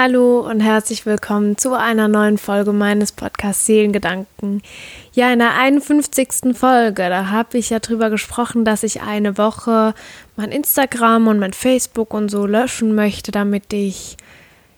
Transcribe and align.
Hallo 0.00 0.48
und 0.48 0.60
herzlich 0.60 1.06
willkommen 1.06 1.58
zu 1.58 1.74
einer 1.74 2.06
neuen 2.06 2.38
Folge 2.38 2.72
meines 2.72 3.10
Podcasts 3.10 3.66
Seelengedanken. 3.66 4.62
Ja, 5.12 5.32
in 5.32 5.40
der 5.40 5.56
51. 5.56 6.56
Folge, 6.56 7.08
da 7.08 7.30
habe 7.30 7.58
ich 7.58 7.70
ja 7.70 7.80
drüber 7.80 8.08
gesprochen, 8.08 8.64
dass 8.64 8.84
ich 8.84 9.02
eine 9.02 9.38
Woche 9.38 9.94
mein 10.36 10.52
Instagram 10.52 11.26
und 11.26 11.40
mein 11.40 11.52
Facebook 11.52 12.14
und 12.14 12.28
so 12.28 12.46
löschen 12.46 12.94
möchte, 12.94 13.32
damit 13.32 13.72
ich 13.72 14.16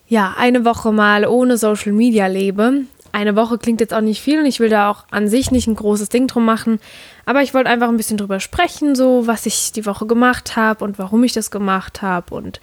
ja 0.08 0.36
eine 0.38 0.64
Woche 0.64 0.90
mal 0.90 1.26
ohne 1.26 1.58
Social 1.58 1.92
Media 1.92 2.26
lebe. 2.26 2.84
Eine 3.12 3.36
Woche 3.36 3.58
klingt 3.58 3.82
jetzt 3.82 3.92
auch 3.92 4.00
nicht 4.00 4.22
viel 4.22 4.38
und 4.38 4.46
ich 4.46 4.58
will 4.58 4.70
da 4.70 4.90
auch 4.90 5.04
an 5.10 5.28
sich 5.28 5.50
nicht 5.50 5.66
ein 5.66 5.76
großes 5.76 6.08
Ding 6.08 6.28
drum 6.28 6.46
machen, 6.46 6.80
aber 7.26 7.42
ich 7.42 7.52
wollte 7.52 7.68
einfach 7.68 7.88
ein 7.88 7.98
bisschen 7.98 8.16
drüber 8.16 8.40
sprechen, 8.40 8.94
so 8.94 9.26
was 9.26 9.44
ich 9.44 9.72
die 9.72 9.84
Woche 9.84 10.06
gemacht 10.06 10.56
habe 10.56 10.82
und 10.82 10.98
warum 10.98 11.22
ich 11.24 11.34
das 11.34 11.50
gemacht 11.50 12.00
habe 12.00 12.34
und 12.34 12.58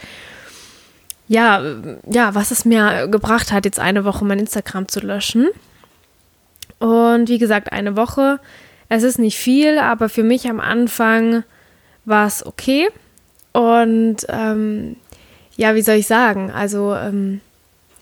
ja, 1.27 1.61
ja, 2.09 2.35
was 2.35 2.51
es 2.51 2.65
mir 2.65 3.07
gebracht 3.07 3.51
hat, 3.51 3.65
jetzt 3.65 3.79
eine 3.79 4.05
Woche 4.05 4.25
mein 4.25 4.39
Instagram 4.39 4.87
zu 4.87 5.01
löschen. 5.01 5.47
Und 6.79 7.29
wie 7.29 7.37
gesagt, 7.37 7.71
eine 7.71 7.95
Woche. 7.95 8.39
Es 8.89 9.03
ist 9.03 9.19
nicht 9.19 9.37
viel, 9.37 9.79
aber 9.79 10.09
für 10.09 10.23
mich 10.23 10.49
am 10.49 10.59
Anfang 10.59 11.43
war 12.05 12.27
es 12.27 12.45
okay. 12.45 12.87
Und 13.51 14.17
ähm, 14.29 14.95
ja, 15.57 15.75
wie 15.75 15.81
soll 15.81 15.95
ich 15.95 16.07
sagen? 16.07 16.51
Also, 16.51 16.95
ähm, 16.95 17.41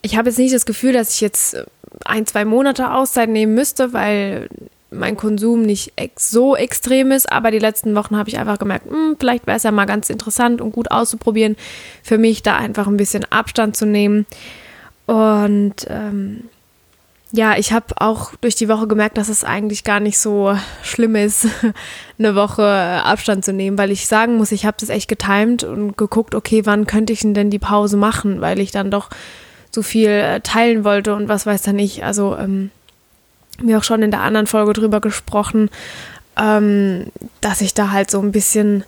ich 0.01 0.17
habe 0.17 0.29
jetzt 0.29 0.37
nicht 0.37 0.53
das 0.53 0.65
Gefühl, 0.65 0.93
dass 0.93 1.15
ich 1.15 1.21
jetzt 1.21 1.57
ein, 2.03 2.27
zwei 2.27 2.45
Monate 2.45 2.91
Auszeit 2.91 3.29
nehmen 3.29 3.55
müsste, 3.55 3.93
weil 3.93 4.49
mein 4.95 5.17
Konsum 5.17 5.61
nicht 5.61 5.93
ex 5.95 6.31
so 6.31 6.55
extrem 6.55 7.11
ist, 7.11 7.31
aber 7.31 7.51
die 7.51 7.59
letzten 7.59 7.95
Wochen 7.95 8.17
habe 8.17 8.29
ich 8.29 8.37
einfach 8.37 8.59
gemerkt, 8.59 8.85
mh, 8.85 8.95
hm, 8.95 9.15
vielleicht 9.19 9.47
wäre 9.47 9.57
es 9.57 9.63
ja 9.63 9.71
mal 9.71 9.85
ganz 9.85 10.09
interessant 10.09 10.61
und 10.61 10.71
gut 10.71 10.91
auszuprobieren, 10.91 11.55
für 12.03 12.17
mich 12.17 12.43
da 12.43 12.55
einfach 12.55 12.87
ein 12.87 12.97
bisschen 12.97 13.25
Abstand 13.31 13.75
zu 13.75 13.85
nehmen. 13.85 14.25
Und 15.05 15.85
ähm, 15.89 16.45
ja, 17.31 17.57
ich 17.57 17.73
habe 17.73 17.87
auch 17.97 18.33
durch 18.41 18.55
die 18.55 18.69
Woche 18.69 18.87
gemerkt, 18.87 19.17
dass 19.17 19.29
es 19.29 19.43
eigentlich 19.43 19.83
gar 19.83 19.99
nicht 19.99 20.17
so 20.17 20.57
schlimm 20.83 21.15
ist, 21.15 21.47
eine 22.19 22.35
Woche 22.35 22.63
Abstand 22.63 23.43
zu 23.43 23.53
nehmen, 23.53 23.77
weil 23.77 23.91
ich 23.91 24.07
sagen 24.07 24.37
muss, 24.37 24.51
ich 24.51 24.65
habe 24.65 24.77
das 24.79 24.89
echt 24.89 25.07
getimt 25.07 25.63
und 25.63 25.97
geguckt, 25.97 26.33
okay, 26.33 26.65
wann 26.65 26.87
könnte 26.87 27.13
ich 27.13 27.21
denn 27.21 27.49
die 27.49 27.59
Pause 27.59 27.97
machen, 27.97 28.41
weil 28.41 28.59
ich 28.59 28.71
dann 28.71 28.91
doch 28.91 29.09
so 29.71 29.81
viel 29.81 30.09
äh, 30.09 30.39
teilen 30.41 30.83
wollte 30.83 31.13
und 31.13 31.27
was 31.27 31.45
weiß 31.45 31.61
dann 31.63 31.77
ich. 31.77 32.03
Also 32.03 32.37
ähm, 32.37 32.71
wir 33.59 33.77
auch 33.77 33.83
schon 33.83 34.03
in 34.03 34.11
der 34.11 34.21
anderen 34.21 34.47
Folge 34.47 34.73
drüber 34.73 35.01
gesprochen, 35.01 35.69
ähm, 36.37 37.07
dass 37.41 37.61
ich 37.61 37.73
da 37.73 37.91
halt 37.91 38.11
so 38.11 38.19
ein 38.19 38.31
bisschen 38.31 38.83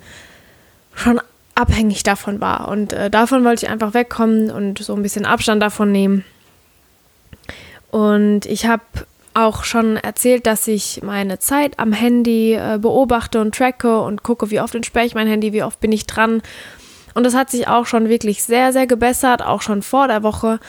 schon 0.94 1.22
abhängig 1.56 2.04
davon 2.04 2.40
war. 2.42 2.68
Und 2.68 2.94
äh, 2.94 3.10
davon 3.10 3.44
wollte 3.44 3.66
ich 3.66 3.72
einfach 3.72 3.94
wegkommen 3.94 4.52
und 4.52 4.80
so 4.80 4.96
ein 4.96 5.02
bisschen 5.02 5.26
Abstand 5.26 5.62
davon 5.62 5.92
nehmen. 5.92 6.24
Und 7.90 8.46
ich 8.46 8.66
habe 8.68 8.84
auch 9.34 9.64
schon 9.64 9.98
erzählt, 9.98 10.46
dass 10.46 10.68
ich 10.68 11.02
meine 11.04 11.40
Zeit 11.40 11.80
am 11.80 11.94
Handy 11.94 12.54
äh, 12.54 12.80
beobachte 12.82 13.40
und 13.40 13.56
tracke 13.56 14.02
und 14.02 14.24
gucke, 14.24 14.50
wie 14.50 14.60
oft 14.60 14.74
entsperre 14.76 15.06
ich 15.06 15.16
mein 15.16 15.28
Handy, 15.28 15.54
wie 15.54 15.64
oft 15.64 15.80
bin 15.80 15.92
ich 15.92 16.08
dran. 16.08 16.42
Und 17.14 17.24
das 17.24 17.36
hat 17.36 17.50
sich 17.50 17.68
auch 17.68 17.86
schon 17.86 18.10
wirklich 18.10 18.44
sehr, 18.44 18.74
sehr 18.74 18.88
gebessert, 18.88 19.44
auch 19.44 19.62
schon 19.62 19.82
vor 19.82 20.08
der 20.08 20.24
Woche. 20.24 20.60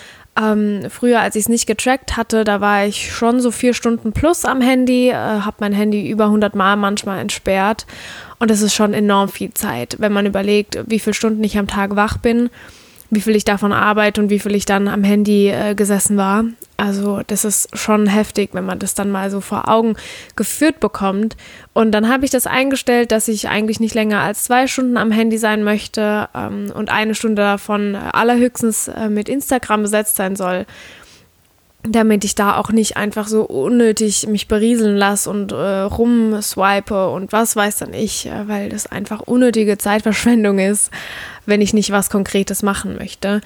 Ähm, 0.40 0.82
früher, 0.88 1.20
als 1.20 1.34
ich 1.34 1.42
es 1.42 1.48
nicht 1.48 1.66
getrackt 1.66 2.16
hatte, 2.16 2.44
da 2.44 2.60
war 2.60 2.84
ich 2.84 3.12
schon 3.12 3.40
so 3.40 3.50
vier 3.50 3.74
Stunden 3.74 4.12
plus 4.12 4.44
am 4.44 4.60
Handy, 4.60 5.08
äh, 5.08 5.14
habe 5.14 5.56
mein 5.60 5.72
Handy 5.72 6.08
über 6.08 6.26
100 6.26 6.54
Mal 6.54 6.76
manchmal 6.76 7.18
entsperrt. 7.18 7.86
Und 8.38 8.50
das 8.50 8.62
ist 8.62 8.74
schon 8.74 8.94
enorm 8.94 9.28
viel 9.28 9.52
Zeit, 9.54 9.96
wenn 9.98 10.12
man 10.12 10.26
überlegt, 10.26 10.78
wie 10.86 11.00
viele 11.00 11.14
Stunden 11.14 11.42
ich 11.42 11.58
am 11.58 11.66
Tag 11.66 11.96
wach 11.96 12.18
bin 12.18 12.50
wie 13.10 13.20
viel 13.20 13.36
ich 13.36 13.44
davon 13.44 13.72
arbeite 13.72 14.20
und 14.20 14.30
wie 14.30 14.38
viel 14.38 14.54
ich 14.54 14.66
dann 14.66 14.88
am 14.88 15.04
Handy 15.04 15.48
äh, 15.48 15.74
gesessen 15.74 16.16
war. 16.16 16.44
Also 16.76 17.22
das 17.26 17.44
ist 17.44 17.76
schon 17.76 18.06
heftig, 18.06 18.50
wenn 18.52 18.64
man 18.64 18.78
das 18.78 18.94
dann 18.94 19.10
mal 19.10 19.30
so 19.30 19.40
vor 19.40 19.68
Augen 19.68 19.96
geführt 20.36 20.78
bekommt. 20.78 21.36
Und 21.72 21.90
dann 21.92 22.08
habe 22.08 22.24
ich 22.24 22.30
das 22.30 22.46
eingestellt, 22.46 23.10
dass 23.10 23.26
ich 23.26 23.48
eigentlich 23.48 23.80
nicht 23.80 23.94
länger 23.94 24.20
als 24.20 24.44
zwei 24.44 24.68
Stunden 24.68 24.96
am 24.96 25.10
Handy 25.10 25.38
sein 25.38 25.64
möchte 25.64 26.28
ähm, 26.34 26.70
und 26.72 26.90
eine 26.90 27.14
Stunde 27.14 27.42
davon 27.42 27.96
allerhöchstens 27.96 28.88
äh, 28.88 29.08
mit 29.08 29.28
Instagram 29.28 29.82
besetzt 29.82 30.16
sein 30.16 30.36
soll 30.36 30.66
damit 31.82 32.24
ich 32.24 32.34
da 32.34 32.56
auch 32.56 32.70
nicht 32.70 32.96
einfach 32.96 33.28
so 33.28 33.42
unnötig 33.42 34.26
mich 34.26 34.48
berieseln 34.48 34.96
lasse 34.96 35.30
und 35.30 35.52
äh, 35.52 35.80
rumswipe 35.80 37.08
und 37.10 37.32
was 37.32 37.54
weiß 37.54 37.78
dann 37.78 37.94
ich, 37.94 38.26
äh, 38.26 38.48
weil 38.48 38.68
das 38.68 38.86
einfach 38.86 39.20
unnötige 39.20 39.78
Zeitverschwendung 39.78 40.58
ist, 40.58 40.90
wenn 41.46 41.60
ich 41.60 41.74
nicht 41.74 41.92
was 41.92 42.10
Konkretes 42.10 42.62
machen 42.62 42.96
möchte. 42.96 43.40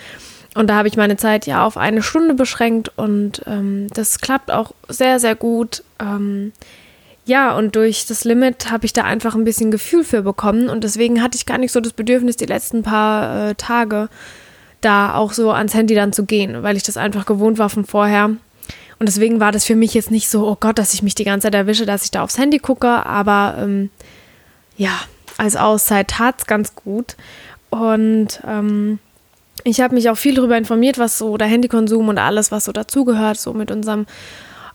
Und 0.54 0.68
da 0.68 0.76
habe 0.76 0.88
ich 0.88 0.96
meine 0.96 1.16
Zeit 1.16 1.46
ja 1.46 1.64
auf 1.64 1.76
eine 1.76 2.02
Stunde 2.02 2.34
beschränkt 2.34 2.90
und 2.96 3.42
ähm, 3.46 3.86
das 3.94 4.20
klappt 4.20 4.50
auch 4.50 4.72
sehr, 4.88 5.18
sehr 5.18 5.34
gut. 5.34 5.82
Ähm, 5.98 6.52
ja, 7.24 7.56
und 7.56 7.76
durch 7.76 8.06
das 8.06 8.24
Limit 8.24 8.70
habe 8.70 8.84
ich 8.84 8.92
da 8.92 9.04
einfach 9.04 9.34
ein 9.34 9.44
bisschen 9.44 9.70
Gefühl 9.70 10.04
für 10.04 10.22
bekommen 10.22 10.68
und 10.68 10.84
deswegen 10.84 11.22
hatte 11.22 11.36
ich 11.36 11.46
gar 11.46 11.58
nicht 11.58 11.72
so 11.72 11.80
das 11.80 11.92
Bedürfnis, 11.92 12.36
die 12.36 12.46
letzten 12.46 12.82
paar 12.82 13.50
äh, 13.50 13.54
Tage 13.54 14.08
da 14.84 15.14
auch 15.14 15.32
so 15.32 15.50
ans 15.50 15.74
Handy 15.74 15.94
dann 15.94 16.12
zu 16.12 16.24
gehen, 16.24 16.62
weil 16.62 16.76
ich 16.76 16.82
das 16.82 16.96
einfach 16.96 17.26
gewohnt 17.26 17.58
war 17.58 17.70
von 17.70 17.84
vorher. 17.84 18.26
Und 18.26 19.08
deswegen 19.08 19.40
war 19.40 19.50
das 19.50 19.64
für 19.64 19.74
mich 19.74 19.94
jetzt 19.94 20.10
nicht 20.10 20.28
so, 20.28 20.46
oh 20.46 20.56
Gott, 20.58 20.78
dass 20.78 20.94
ich 20.94 21.02
mich 21.02 21.14
die 21.14 21.24
ganze 21.24 21.46
Zeit 21.46 21.54
erwische, 21.54 21.86
dass 21.86 22.04
ich 22.04 22.10
da 22.10 22.22
aufs 22.22 22.38
Handy 22.38 22.58
gucke, 22.58 23.04
aber 23.04 23.56
ähm, 23.58 23.90
ja, 24.76 24.92
als 25.38 25.56
Auszeit 25.56 26.08
tat 26.08 26.36
es 26.38 26.46
ganz 26.46 26.74
gut. 26.74 27.16
Und 27.70 28.40
ähm, 28.46 28.98
ich 29.64 29.80
habe 29.80 29.94
mich 29.94 30.10
auch 30.10 30.16
viel 30.16 30.34
darüber 30.34 30.56
informiert, 30.56 30.98
was 30.98 31.18
so 31.18 31.36
der 31.36 31.48
Handykonsum 31.48 32.08
und 32.08 32.18
alles, 32.18 32.52
was 32.52 32.64
so 32.64 32.72
dazugehört, 32.72 33.38
so 33.38 33.52
mit 33.54 33.70
unserem 33.70 34.06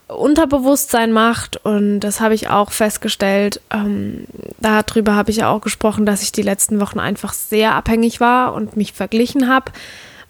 Unterbewusstsein 0.08 1.12
macht. 1.12 1.64
Und 1.64 2.00
das 2.00 2.20
habe 2.20 2.34
ich 2.34 2.48
auch 2.48 2.72
festgestellt. 2.72 3.60
Ähm, 3.70 4.24
darüber 4.58 5.14
habe 5.14 5.30
ich 5.30 5.38
ja 5.38 5.50
auch 5.50 5.60
gesprochen, 5.60 6.06
dass 6.06 6.22
ich 6.22 6.32
die 6.32 6.42
letzten 6.42 6.80
Wochen 6.80 6.98
einfach 6.98 7.32
sehr 7.32 7.74
abhängig 7.74 8.20
war 8.20 8.54
und 8.54 8.76
mich 8.76 8.92
verglichen 8.92 9.48
habe. 9.48 9.72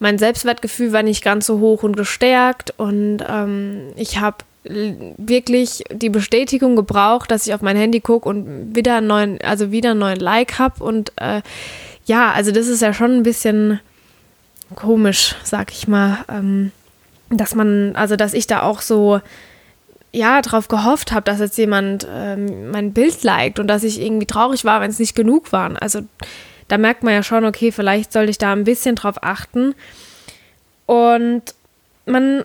Mein 0.00 0.18
Selbstwertgefühl 0.18 0.92
war 0.92 1.02
nicht 1.02 1.24
ganz 1.24 1.46
so 1.46 1.60
hoch 1.60 1.82
und 1.82 1.96
gestärkt. 1.96 2.74
Und 2.76 3.18
ähm, 3.28 3.92
ich 3.96 4.18
habe 4.18 4.38
wirklich 4.64 5.84
die 5.90 6.10
Bestätigung 6.10 6.76
gebraucht, 6.76 7.30
dass 7.30 7.46
ich 7.46 7.54
auf 7.54 7.62
mein 7.62 7.76
Handy 7.76 8.00
gucke 8.00 8.28
und 8.28 8.74
wieder 8.74 8.96
einen 8.96 9.06
neuen, 9.06 9.40
also 9.42 9.70
wieder 9.70 9.92
einen 9.92 10.00
neuen 10.00 10.20
Like 10.20 10.58
habe. 10.58 10.82
Und 10.82 11.12
äh, 11.16 11.42
ja, 12.04 12.32
also 12.32 12.50
das 12.50 12.66
ist 12.66 12.82
ja 12.82 12.92
schon 12.92 13.12
ein 13.12 13.22
bisschen 13.22 13.80
komisch, 14.74 15.36
sag 15.44 15.72
ich 15.72 15.88
mal. 15.88 16.18
Ähm, 16.28 16.72
dass 17.30 17.54
man, 17.54 17.94
also 17.94 18.16
dass 18.16 18.34
ich 18.34 18.46
da 18.46 18.62
auch 18.62 18.80
so 18.80 19.20
ja, 20.18 20.42
darauf 20.42 20.68
gehofft 20.68 21.12
habe, 21.12 21.22
dass 21.22 21.38
jetzt 21.38 21.56
jemand 21.56 22.06
ähm, 22.10 22.70
mein 22.70 22.92
Bild 22.92 23.22
liked 23.22 23.58
und 23.58 23.68
dass 23.68 23.84
ich 23.84 24.00
irgendwie 24.00 24.26
traurig 24.26 24.64
war, 24.64 24.80
wenn 24.80 24.90
es 24.90 24.98
nicht 24.98 25.14
genug 25.14 25.52
waren. 25.52 25.76
Also 25.76 26.00
da 26.66 26.76
merkt 26.76 27.02
man 27.02 27.14
ja 27.14 27.22
schon, 27.22 27.44
okay, 27.44 27.72
vielleicht 27.72 28.12
sollte 28.12 28.30
ich 28.30 28.38
da 28.38 28.52
ein 28.52 28.64
bisschen 28.64 28.96
drauf 28.96 29.22
achten. 29.22 29.74
Und 30.86 31.42
man 32.04 32.44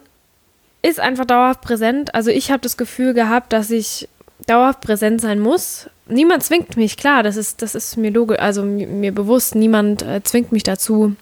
ist 0.81 0.99
einfach 0.99 1.25
dauerhaft 1.25 1.61
präsent. 1.61 2.13
Also 2.15 2.29
ich 2.29 2.51
habe 2.51 2.61
das 2.61 2.77
Gefühl 2.77 3.13
gehabt, 3.13 3.51
dass 3.53 3.71
ich 3.71 4.07
dauerhaft 4.47 4.81
präsent 4.81 5.21
sein 5.21 5.39
muss. 5.39 5.89
Niemand 6.07 6.43
zwingt 6.43 6.77
mich, 6.77 6.97
klar, 6.97 7.23
das 7.23 7.37
ist, 7.37 7.61
das 7.61 7.75
ist 7.75 7.97
mir 7.97 8.11
logisch, 8.11 8.39
also 8.39 8.63
mir, 8.63 9.13
bewusst, 9.13 9.55
niemand 9.55 10.01
äh, 10.01 10.21
zwingt 10.23 10.51
mich 10.51 10.63
dazu, 10.63 11.15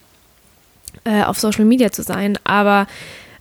äh, 1.04 1.24
auf 1.24 1.40
Social 1.40 1.66
Media 1.66 1.92
zu 1.92 2.02
sein. 2.02 2.38
Aber 2.44 2.88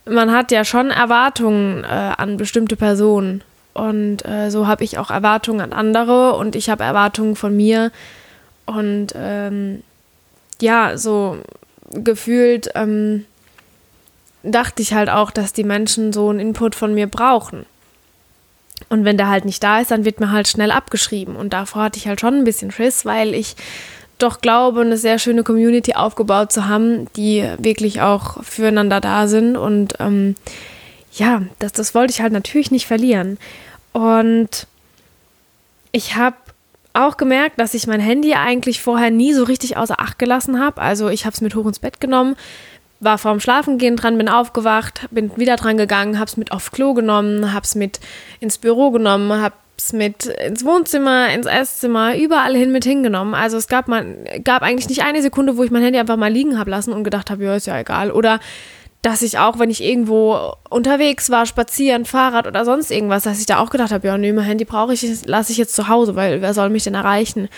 man 0.05 0.31
hat 0.31 0.51
ja 0.51 0.65
schon 0.65 0.91
Erwartungen 0.91 1.83
äh, 1.83 1.87
an 1.87 2.37
bestimmte 2.37 2.75
Personen. 2.75 3.43
Und 3.73 4.25
äh, 4.25 4.49
so 4.49 4.67
habe 4.67 4.83
ich 4.83 4.97
auch 4.97 5.11
Erwartungen 5.11 5.61
an 5.61 5.73
andere 5.73 6.35
und 6.35 6.55
ich 6.55 6.69
habe 6.69 6.83
Erwartungen 6.83 7.35
von 7.35 7.55
mir. 7.55 7.91
Und 8.65 9.07
ähm, 9.15 9.83
ja, 10.61 10.97
so 10.97 11.37
gefühlt 11.91 12.69
ähm, 12.75 13.25
dachte 14.43 14.81
ich 14.81 14.93
halt 14.93 15.09
auch, 15.09 15.31
dass 15.31 15.53
die 15.53 15.63
Menschen 15.63 16.13
so 16.13 16.29
einen 16.29 16.39
Input 16.39 16.75
von 16.75 16.93
mir 16.93 17.07
brauchen. 17.07 17.65
Und 18.89 19.05
wenn 19.05 19.17
der 19.17 19.29
halt 19.29 19.45
nicht 19.45 19.63
da 19.63 19.79
ist, 19.79 19.91
dann 19.91 20.05
wird 20.05 20.19
mir 20.19 20.31
halt 20.31 20.47
schnell 20.47 20.71
abgeschrieben. 20.71 21.35
Und 21.35 21.53
davor 21.53 21.83
hatte 21.83 21.97
ich 21.97 22.07
halt 22.07 22.19
schon 22.19 22.35
ein 22.35 22.43
bisschen 22.43 22.71
Schiss, 22.71 23.05
weil 23.05 23.33
ich 23.33 23.55
doch 24.21 24.41
glaube, 24.41 24.81
eine 24.81 24.97
sehr 24.97 25.19
schöne 25.19 25.43
Community 25.43 25.93
aufgebaut 25.93 26.51
zu 26.51 26.67
haben, 26.67 27.07
die 27.15 27.43
wirklich 27.57 28.01
auch 28.01 28.43
füreinander 28.43 29.01
da 29.01 29.27
sind. 29.27 29.55
Und 29.55 29.95
ähm, 29.99 30.35
ja, 31.13 31.43
das, 31.59 31.73
das 31.73 31.93
wollte 31.95 32.11
ich 32.11 32.21
halt 32.21 32.33
natürlich 32.33 32.71
nicht 32.71 32.87
verlieren. 32.87 33.37
Und 33.93 34.67
ich 35.91 36.15
habe 36.15 36.37
auch 36.93 37.17
gemerkt, 37.17 37.59
dass 37.59 37.73
ich 37.73 37.87
mein 37.87 38.01
Handy 38.01 38.33
eigentlich 38.33 38.81
vorher 38.81 39.11
nie 39.11 39.33
so 39.33 39.43
richtig 39.43 39.77
außer 39.77 39.99
Acht 39.99 40.19
gelassen 40.19 40.59
habe. 40.59 40.81
Also 40.81 41.09
ich 41.09 41.25
habe 41.25 41.33
es 41.33 41.41
mit 41.41 41.55
hoch 41.55 41.65
ins 41.65 41.79
Bett 41.79 42.01
genommen, 42.01 42.35
war 42.99 43.17
vorm 43.17 43.39
Schlafengehen 43.39 43.95
dran, 43.95 44.17
bin 44.17 44.29
aufgewacht, 44.29 45.07
bin 45.09 45.35
wieder 45.37 45.55
dran 45.55 45.77
gegangen, 45.77 46.19
habe 46.19 46.29
es 46.29 46.37
mit 46.37 46.51
aufs 46.51 46.71
Klo 46.71 46.93
genommen, 46.93 47.53
habe 47.53 47.65
es 47.65 47.75
mit 47.75 47.99
ins 48.39 48.57
Büro 48.57 48.91
genommen, 48.91 49.41
habe 49.41 49.55
mit 49.93 50.25
ins 50.25 50.63
Wohnzimmer, 50.63 51.29
ins 51.33 51.45
Esszimmer, 51.45 52.15
überall 52.15 52.55
hin 52.55 52.71
mit 52.71 52.83
hingenommen. 52.85 53.33
Also 53.33 53.57
es 53.57 53.67
gab, 53.67 53.87
man, 53.87 54.25
gab 54.43 54.61
eigentlich 54.61 54.89
nicht 54.89 55.03
eine 55.03 55.21
Sekunde, 55.21 55.57
wo 55.57 55.63
ich 55.63 55.71
mein 55.71 55.83
Handy 55.83 55.99
einfach 55.99 56.17
mal 56.17 56.31
liegen 56.31 56.57
habe 56.57 56.71
lassen 56.71 56.93
und 56.93 57.03
gedacht 57.03 57.29
habe, 57.29 57.43
ja, 57.43 57.55
ist 57.55 57.67
ja 57.67 57.79
egal. 57.79 58.11
Oder 58.11 58.39
dass 59.01 59.23
ich 59.23 59.39
auch, 59.39 59.57
wenn 59.57 59.71
ich 59.71 59.83
irgendwo 59.83 60.53
unterwegs 60.69 61.29
war, 61.29 61.45
spazieren, 61.45 62.05
Fahrrad 62.05 62.47
oder 62.47 62.65
sonst 62.65 62.91
irgendwas, 62.91 63.23
dass 63.23 63.39
ich 63.39 63.47
da 63.47 63.57
auch 63.57 63.71
gedacht 63.71 63.91
habe, 63.91 64.07
ja, 64.07 64.17
nee, 64.17 64.31
mein 64.31 64.45
Handy 64.45 64.65
brauche 64.65 64.93
ich, 64.93 65.25
lasse 65.25 65.51
ich 65.51 65.57
jetzt 65.57 65.75
zu 65.75 65.87
Hause, 65.87 66.15
weil 66.15 66.41
wer 66.41 66.53
soll 66.53 66.69
mich 66.69 66.83
denn 66.83 66.93
erreichen? 66.93 67.49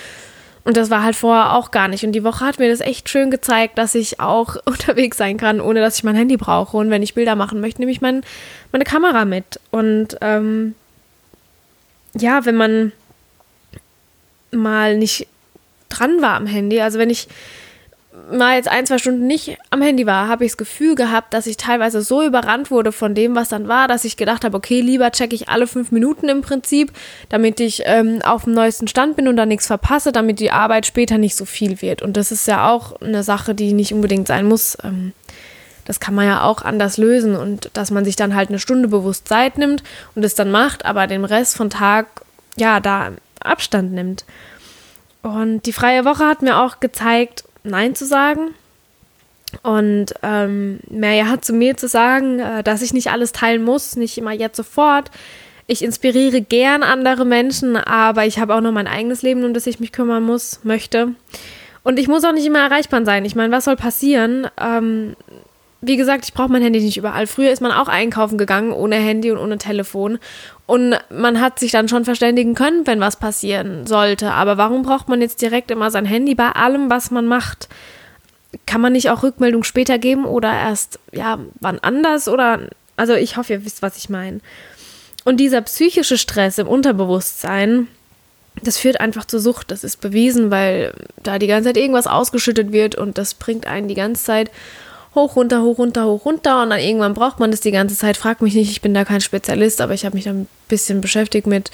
Und 0.63 0.77
das 0.77 0.89
war 0.89 1.03
halt 1.03 1.15
vorher 1.15 1.53
auch 1.53 1.71
gar 1.71 1.89
nicht. 1.89 2.05
Und 2.05 2.13
die 2.13 2.23
Woche 2.23 2.45
hat 2.45 2.59
mir 2.59 2.69
das 2.69 2.79
echt 2.79 3.09
schön 3.09 3.29
gezeigt, 3.31 3.77
dass 3.77 3.95
ich 3.95 4.19
auch 4.21 4.55
unterwegs 4.65 5.17
sein 5.17 5.37
kann, 5.37 5.59
ohne 5.59 5.81
dass 5.81 5.97
ich 5.97 6.03
mein 6.03 6.15
Handy 6.15 6.37
brauche. 6.37 6.77
Und 6.77 6.89
wenn 6.89 7.03
ich 7.03 7.13
Bilder 7.13 7.35
machen 7.35 7.59
möchte, 7.59 7.81
nehme 7.81 7.91
ich 7.91 8.01
mein, 8.01 8.21
meine 8.71 8.85
Kamera 8.85 9.25
mit. 9.25 9.59
Und 9.71 10.17
ähm, 10.21 10.75
ja, 12.17 12.45
wenn 12.45 12.55
man 12.55 12.91
mal 14.51 14.97
nicht 14.97 15.27
dran 15.89 16.21
war 16.21 16.35
am 16.35 16.45
Handy, 16.45 16.81
also 16.81 16.99
wenn 16.99 17.09
ich 17.09 17.27
mal 18.31 18.55
jetzt 18.55 18.67
ein, 18.67 18.85
zwei 18.85 18.99
Stunden 18.99 19.25
nicht 19.25 19.57
am 19.71 19.81
Handy 19.81 20.05
war, 20.05 20.27
habe 20.27 20.45
ich 20.45 20.51
das 20.51 20.57
Gefühl 20.57 20.95
gehabt, 20.95 21.33
dass 21.33 21.47
ich 21.47 21.57
teilweise 21.57 22.01
so 22.01 22.23
überrannt 22.23 22.69
wurde 22.69 22.91
von 22.91 23.15
dem, 23.15 23.35
was 23.35 23.49
dann 23.49 23.67
war, 23.67 23.87
dass 23.87 24.05
ich 24.05 24.17
gedacht 24.17 24.45
habe, 24.45 24.55
okay, 24.55 24.81
lieber 24.81 25.11
checke 25.11 25.35
ich 25.35 25.49
alle 25.49 25.67
fünf 25.67 25.91
Minuten 25.91 26.29
im 26.29 26.41
Prinzip, 26.41 26.91
damit 27.29 27.59
ich 27.59 27.81
ähm, 27.85 28.21
auf 28.23 28.43
dem 28.43 28.53
neuesten 28.53 28.87
Stand 28.87 29.15
bin 29.15 29.27
und 29.27 29.35
da 29.35 29.45
nichts 29.45 29.67
verpasse, 29.67 30.11
damit 30.11 30.39
die 30.39 30.51
Arbeit 30.51 30.85
später 30.85 31.17
nicht 31.17 31.35
so 31.35 31.45
viel 31.45 31.81
wird. 31.81 32.01
Und 32.01 32.15
das 32.15 32.31
ist 32.31 32.47
ja 32.47 32.69
auch 32.69 33.01
eine 33.01 33.23
Sache, 33.23 33.55
die 33.55 33.73
nicht 33.73 33.93
unbedingt 33.93 34.27
sein 34.27 34.47
muss. 34.47 34.77
Ähm, 34.83 35.13
das 35.85 35.99
kann 35.99 36.15
man 36.15 36.25
ja 36.25 36.43
auch 36.43 36.61
anders 36.61 36.97
lösen 36.97 37.35
und 37.35 37.69
dass 37.73 37.91
man 37.91 38.05
sich 38.05 38.15
dann 38.15 38.35
halt 38.35 38.49
eine 38.49 38.59
Stunde 38.59 38.87
bewusst 38.87 39.27
Zeit 39.27 39.57
nimmt 39.57 39.83
und 40.15 40.23
es 40.23 40.35
dann 40.35 40.51
macht, 40.51 40.85
aber 40.85 41.07
den 41.07 41.25
Rest 41.25 41.57
von 41.57 41.69
Tag, 41.69 42.07
ja, 42.55 42.79
da 42.79 43.11
Abstand 43.41 43.91
nimmt. 43.91 44.25
Und 45.21 45.65
die 45.65 45.73
freie 45.73 46.05
Woche 46.05 46.25
hat 46.25 46.41
mir 46.41 46.59
auch 46.59 46.79
gezeigt, 46.79 47.43
Nein 47.63 47.95
zu 47.95 48.05
sagen. 48.05 48.53
Und 49.61 50.13
ähm, 50.23 50.79
Merja 50.89 51.27
hat 51.27 51.45
zu 51.45 51.53
mir 51.53 51.77
zu 51.77 51.87
sagen, 51.87 52.39
äh, 52.39 52.63
dass 52.63 52.81
ich 52.81 52.93
nicht 52.93 53.11
alles 53.11 53.31
teilen 53.31 53.63
muss, 53.63 53.95
nicht 53.95 54.17
immer 54.17 54.31
jetzt 54.31 54.57
sofort. 54.57 55.11
Ich 55.67 55.83
inspiriere 55.83 56.41
gern 56.41 56.83
andere 56.83 57.23
Menschen, 57.23 57.77
aber 57.77 58.25
ich 58.25 58.39
habe 58.39 58.55
auch 58.55 58.61
noch 58.61 58.71
mein 58.71 58.87
eigenes 58.87 59.21
Leben, 59.21 59.45
um 59.45 59.53
das 59.53 59.67
ich 59.67 59.79
mich 59.79 59.91
kümmern 59.91 60.23
muss, 60.23 60.59
möchte. 60.63 61.09
Und 61.83 61.99
ich 61.99 62.07
muss 62.07 62.23
auch 62.23 62.33
nicht 62.33 62.45
immer 62.45 62.59
erreichbar 62.59 63.05
sein. 63.05 63.25
Ich 63.25 63.35
meine, 63.35 63.53
was 63.53 63.65
soll 63.65 63.75
passieren? 63.75 64.47
Ähm, 64.59 65.15
wie 65.85 65.97
gesagt, 65.97 66.23
ich 66.25 66.33
brauche 66.33 66.51
mein 66.51 66.61
Handy 66.61 66.79
nicht 66.79 66.95
überall. 66.95 67.27
Früher 67.27 67.51
ist 67.51 67.61
man 67.61 67.71
auch 67.71 67.89
einkaufen 67.89 68.37
gegangen 68.37 68.71
ohne 68.71 68.95
Handy 68.95 69.31
und 69.31 69.37
ohne 69.37 69.57
Telefon. 69.57 70.17
Und 70.65 70.95
man 71.09 71.41
hat 71.41 71.59
sich 71.59 71.71
dann 71.71 71.89
schon 71.89 72.05
verständigen 72.05 72.55
können, 72.55 72.87
wenn 72.87 73.01
was 73.01 73.17
passieren 73.17 73.85
sollte. 73.85 74.31
Aber 74.31 74.57
warum 74.57 74.83
braucht 74.83 75.09
man 75.09 75.19
jetzt 75.19 75.41
direkt 75.41 75.71
immer 75.71 75.91
sein 75.91 76.05
Handy 76.05 76.35
bei 76.35 76.51
allem, 76.51 76.89
was 76.89 77.11
man 77.11 77.25
macht? 77.25 77.67
Kann 78.65 78.79
man 78.79 78.93
nicht 78.93 79.09
auch 79.09 79.23
Rückmeldung 79.23 79.63
später 79.65 79.97
geben 79.97 80.23
oder 80.23 80.53
erst, 80.53 80.99
ja, 81.11 81.39
wann 81.59 81.79
anders? 81.79 82.29
Oder, 82.29 82.69
also 82.95 83.13
ich 83.13 83.35
hoffe, 83.35 83.53
ihr 83.53 83.65
wisst, 83.65 83.81
was 83.81 83.97
ich 83.97 84.09
meine. 84.09 84.39
Und 85.25 85.37
dieser 85.37 85.61
psychische 85.61 86.17
Stress 86.17 86.59
im 86.59 86.67
Unterbewusstsein, 86.67 87.89
das 88.61 88.77
führt 88.77 89.01
einfach 89.01 89.25
zur 89.25 89.41
Sucht. 89.41 89.69
Das 89.69 89.83
ist 89.83 89.99
bewiesen, 89.99 90.49
weil 90.49 90.93
da 91.21 91.39
die 91.39 91.47
ganze 91.47 91.69
Zeit 91.69 91.77
irgendwas 91.77 92.07
ausgeschüttet 92.07 92.71
wird 92.71 92.95
und 92.95 93.17
das 93.17 93.33
bringt 93.33 93.67
einen 93.67 93.89
die 93.89 93.95
ganze 93.95 94.23
Zeit 94.23 94.51
hoch, 95.15 95.35
runter, 95.35 95.61
hoch, 95.61 95.77
runter, 95.77 96.05
hoch, 96.05 96.25
runter 96.25 96.63
und 96.63 96.69
dann 96.71 96.79
irgendwann 96.79 97.13
braucht 97.13 97.39
man 97.39 97.51
das 97.51 97.61
die 97.61 97.71
ganze 97.71 97.95
Zeit. 97.95 98.17
Frag 98.17 98.41
mich 98.41 98.55
nicht, 98.55 98.71
ich 98.71 98.81
bin 98.81 98.93
da 98.93 99.05
kein 99.05 99.21
Spezialist, 99.21 99.81
aber 99.81 99.93
ich 99.93 100.05
habe 100.05 100.15
mich 100.15 100.25
da 100.25 100.31
ein 100.31 100.47
bisschen 100.67 101.01
beschäftigt 101.01 101.47
mit. 101.47 101.71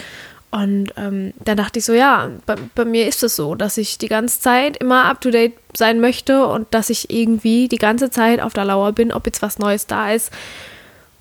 Und 0.51 0.93
ähm, 0.97 1.33
da 1.45 1.53
dachte 1.53 1.77
ich 1.79 1.85
so, 1.85 1.93
ja, 1.93 2.29
bei, 2.47 2.55
bei 2.73 2.83
mir 2.83 3.07
ist 3.07 3.23
es 3.23 3.35
so, 3.35 3.53
dass 3.53 3.77
ich 3.77 3.99
die 3.99 4.07
ganze 4.07 4.41
Zeit 4.41 4.77
immer 4.77 5.05
up-to-date 5.05 5.53
sein 5.75 5.99
möchte 5.99 6.45
und 6.47 6.73
dass 6.73 6.89
ich 6.89 7.11
irgendwie 7.11 7.67
die 7.67 7.77
ganze 7.77 8.09
Zeit 8.09 8.41
auf 8.41 8.53
der 8.53 8.65
Lauer 8.65 8.91
bin, 8.93 9.11
ob 9.11 9.27
jetzt 9.27 9.43
was 9.43 9.59
Neues 9.59 9.85
da 9.85 10.11
ist. 10.11 10.31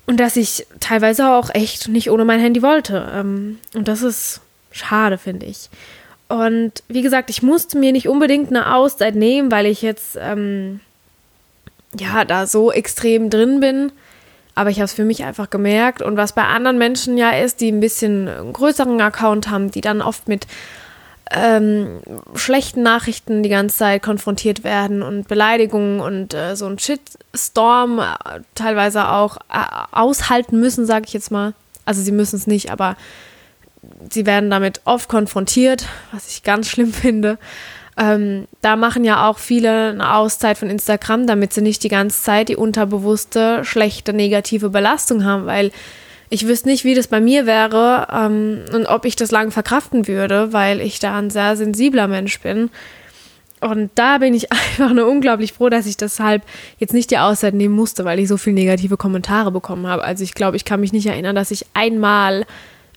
Und 0.07 0.19
dass 0.19 0.35
ich 0.35 0.65
teilweise 0.79 1.29
auch 1.29 1.53
echt 1.53 1.87
nicht 1.89 2.09
ohne 2.09 2.25
mein 2.25 2.39
Handy 2.39 2.63
wollte. 2.63 3.07
Ähm, 3.13 3.59
und 3.75 3.87
das 3.87 4.01
ist 4.01 4.41
schade, 4.71 5.19
finde 5.19 5.45
ich. 5.45 5.69
Und 6.27 6.83
wie 6.87 7.03
gesagt, 7.03 7.29
ich 7.29 7.43
musste 7.43 7.77
mir 7.77 7.91
nicht 7.91 8.07
unbedingt 8.07 8.49
eine 8.49 8.73
Auszeit 8.73 9.13
nehmen, 9.13 9.51
weil 9.51 9.67
ich 9.67 9.83
jetzt 9.83 10.17
ähm, 10.19 10.79
ja, 11.97 12.25
da 12.25 12.47
so 12.47 12.71
extrem 12.71 13.29
drin 13.29 13.59
bin. 13.59 13.91
Aber 14.55 14.69
ich 14.69 14.77
habe 14.77 14.85
es 14.85 14.93
für 14.93 15.05
mich 15.05 15.23
einfach 15.23 15.49
gemerkt. 15.49 16.01
Und 16.01 16.17
was 16.17 16.33
bei 16.33 16.43
anderen 16.43 16.77
Menschen 16.77 17.17
ja 17.17 17.31
ist, 17.31 17.61
die 17.61 17.71
ein 17.71 17.79
bisschen 17.79 18.27
einen 18.27 18.53
größeren 18.53 18.99
Account 18.99 19.49
haben, 19.49 19.71
die 19.71 19.81
dann 19.81 20.01
oft 20.01 20.27
mit 20.27 20.47
ähm, 21.31 21.99
schlechten 22.35 22.83
Nachrichten 22.83 23.43
die 23.43 23.49
ganze 23.49 23.77
Zeit 23.77 24.01
konfrontiert 24.01 24.63
werden 24.63 25.03
und 25.03 25.27
Beleidigungen 25.27 25.99
und 25.99 26.33
äh, 26.33 26.55
so 26.55 26.65
ein 26.65 26.79
Shitstorm 26.79 27.99
äh, 27.99 28.39
teilweise 28.55 29.09
auch 29.09 29.37
äh, 29.37 29.63
aushalten 29.91 30.59
müssen, 30.59 30.85
sage 30.85 31.05
ich 31.07 31.13
jetzt 31.13 31.31
mal. 31.31 31.53
Also 31.85 32.01
sie 32.01 32.11
müssen 32.11 32.35
es 32.35 32.47
nicht, 32.47 32.71
aber 32.71 32.95
sie 34.09 34.25
werden 34.25 34.49
damit 34.49 34.81
oft 34.85 35.07
konfrontiert, 35.07 35.85
was 36.11 36.29
ich 36.29 36.43
ganz 36.43 36.67
schlimm 36.67 36.93
finde. 36.93 37.37
Ähm, 37.99 38.47
da 38.61 38.77
machen 38.77 39.03
ja 39.03 39.27
auch 39.27 39.39
viele 39.39 39.89
eine 39.89 40.15
Auszeit 40.15 40.57
von 40.57 40.69
Instagram, 40.69 41.27
damit 41.27 41.51
sie 41.51 41.61
nicht 41.61 41.83
die 41.83 41.89
ganze 41.89 42.23
Zeit 42.23 42.47
die 42.47 42.55
unterbewusste, 42.55 43.65
schlechte, 43.65 44.13
negative 44.13 44.69
Belastung 44.69 45.25
haben, 45.25 45.45
weil 45.45 45.71
ich 46.29 46.47
wüsste 46.47 46.69
nicht, 46.69 46.85
wie 46.85 46.95
das 46.95 47.07
bei 47.07 47.19
mir 47.19 47.45
wäre 47.45 48.07
ähm, 48.13 48.63
und 48.73 48.85
ob 48.85 49.03
ich 49.03 49.15
das 49.15 49.31
lange 49.31 49.51
verkraften 49.51 50.07
würde, 50.07 50.53
weil 50.53 50.79
ich 50.79 50.99
da 50.99 51.17
ein 51.17 51.29
sehr 51.29 51.57
sensibler 51.57 52.07
Mensch 52.07 52.39
bin. 52.39 52.69
Und 53.59 53.91
da 53.95 54.19
bin 54.19 54.33
ich 54.33 54.51
einfach 54.51 54.93
nur 54.93 55.07
unglaublich 55.07 55.53
froh, 55.53 55.67
dass 55.67 55.85
ich 55.85 55.97
deshalb 55.97 56.43
jetzt 56.77 56.93
nicht 56.93 57.11
die 57.11 57.17
Auszeit 57.17 57.53
nehmen 57.53 57.75
musste, 57.75 58.05
weil 58.05 58.19
ich 58.19 58.29
so 58.29 58.37
viele 58.37 58.55
negative 58.55 58.95
Kommentare 58.95 59.51
bekommen 59.51 59.87
habe. 59.87 60.05
Also 60.05 60.23
ich 60.23 60.33
glaube, 60.33 60.55
ich 60.55 60.63
kann 60.63 60.79
mich 60.79 60.93
nicht 60.93 61.07
erinnern, 61.07 61.35
dass 61.35 61.51
ich 61.51 61.65
einmal 61.73 62.45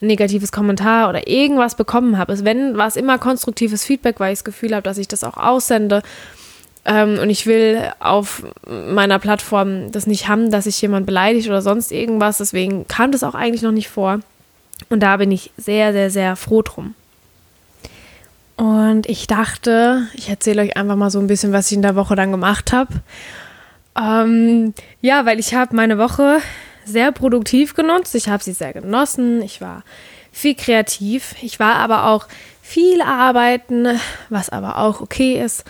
negatives 0.03 0.53
Kommentar 0.53 1.09
oder 1.09 1.29
irgendwas 1.29 1.75
bekommen 1.77 2.19
habe. 2.19 2.33
Es 2.33 2.45
wenn 2.45 2.77
war 2.77 2.87
es 2.87 2.97
immer 2.97 3.19
konstruktives 3.19 3.85
Feedback, 3.85 4.21
weil 4.21 4.33
ich 4.33 4.41
das 4.41 4.45
Gefühl 4.45 4.75
habe, 4.75 4.83
dass 4.83 4.99
ich 4.99 5.09
das 5.09 5.25
auch 5.25 5.37
aussende. 5.37 6.03
Ähm, 6.85 7.19
und 7.21 7.31
ich 7.31 7.47
will 7.47 7.93
auf 8.01 8.43
meiner 8.67 9.19
Plattform 9.19 9.93
das 9.93 10.07
nicht 10.07 10.29
haben, 10.29 10.51
dass 10.51 10.65
sich 10.65 10.81
jemand 10.83 11.07
beleidigt 11.07 11.49
oder 11.49 11.63
sonst 11.63 11.93
irgendwas. 11.93 12.39
Deswegen 12.39 12.89
kam 12.89 13.13
das 13.13 13.23
auch 13.23 13.35
eigentlich 13.35 13.63
noch 13.63 13.73
nicht 13.73 13.89
vor. 13.89 14.21
Und 14.89 15.01
da 15.01 15.17
bin 15.17 15.31
ich 15.31 15.53
sehr, 15.57 15.93
sehr, 15.93 16.11
sehr 16.11 16.37
froh 16.37 16.63
drum. 16.63 16.95
Und 18.57 19.09
ich 19.09 19.27
dachte, 19.27 20.07
ich 20.15 20.29
erzähle 20.29 20.63
euch 20.63 20.77
einfach 20.77 20.97
mal 20.97 21.11
so 21.11 21.19
ein 21.19 21.27
bisschen, 21.27 21.53
was 21.53 21.71
ich 21.71 21.77
in 21.77 21.83
der 21.83 21.97
Woche 21.97 22.17
dann 22.17 22.31
gemacht 22.31 22.73
habe. 22.73 22.93
Ähm, 24.01 24.75
ja, 25.01 25.25
weil 25.27 25.39
ich 25.39 25.55
habe 25.55 25.77
meine 25.77 25.99
Woche 25.99 26.39
sehr 26.85 27.13
produktiv 27.13 27.75
genutzt. 27.75 28.15
Ich 28.15 28.29
habe 28.29 28.43
sie 28.43 28.53
sehr 28.53 28.73
genossen. 28.73 29.43
Ich 29.43 29.61
war 29.61 29.83
viel 30.33 30.55
kreativ. 30.55 31.35
Ich 31.43 31.61
war 31.61 31.77
aber 31.77 32.07
auch 32.07 32.27
viel 32.63 33.03
arbeiten, 33.03 33.87
was 34.29 34.49
aber 34.49 34.79
auch 34.79 35.01
okay 35.01 35.43
ist. 35.43 35.65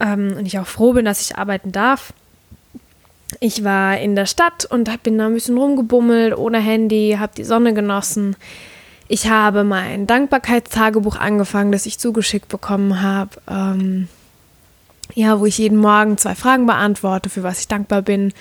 Ähm, 0.00 0.34
und 0.38 0.46
ich 0.46 0.58
auch 0.58 0.66
froh 0.66 0.92
bin, 0.92 1.04
dass 1.04 1.20
ich 1.20 1.36
arbeiten 1.36 1.72
darf. 1.72 2.12
Ich 3.40 3.64
war 3.64 3.98
in 3.98 4.14
der 4.14 4.26
Stadt 4.26 4.64
und 4.64 5.02
bin 5.02 5.18
da 5.18 5.26
ein 5.26 5.34
bisschen 5.34 5.58
rumgebummelt, 5.58 6.36
ohne 6.36 6.60
Handy, 6.60 7.16
habe 7.18 7.32
die 7.36 7.44
Sonne 7.44 7.74
genossen. 7.74 8.36
Ich 9.08 9.28
habe 9.28 9.64
mein 9.64 10.06
Dankbarkeitstagebuch 10.06 11.16
angefangen, 11.16 11.72
das 11.72 11.86
ich 11.86 11.98
zugeschickt 11.98 12.48
bekommen 12.48 13.02
habe. 13.02 13.30
Ähm, 13.48 14.08
ja, 15.14 15.38
wo 15.40 15.46
ich 15.46 15.58
jeden 15.58 15.78
Morgen 15.78 16.16
zwei 16.16 16.34
Fragen 16.34 16.66
beantworte, 16.66 17.28
für 17.28 17.42
was 17.42 17.60
ich 17.60 17.68
dankbar 17.68 18.02
bin 18.02 18.32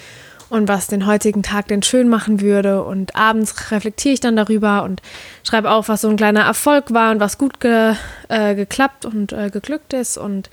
und 0.54 0.68
was 0.68 0.86
den 0.86 1.08
heutigen 1.08 1.42
Tag 1.42 1.68
denn 1.70 1.82
schön 1.82 2.08
machen 2.10 2.40
würde. 2.40 2.84
Und 2.84 3.16
abends 3.16 3.72
reflektiere 3.72 4.14
ich 4.14 4.20
dann 4.20 4.36
darüber 4.36 4.84
und 4.84 5.02
schreibe 5.44 5.72
auf, 5.72 5.90
was 5.90 6.02
so 6.02 6.10
ein 6.10 6.16
kleiner 6.16 6.42
Erfolg 6.42 6.94
war 6.94 7.12
und 7.12 7.20
was 7.20 7.40
gut 7.40 7.60
ge, 7.60 7.96
äh, 8.30 8.54
geklappt 8.54 9.04
und 9.04 9.34
äh, 9.34 9.50
geglückt 9.50 9.94
ist. 9.94 10.16
Und 10.16 10.52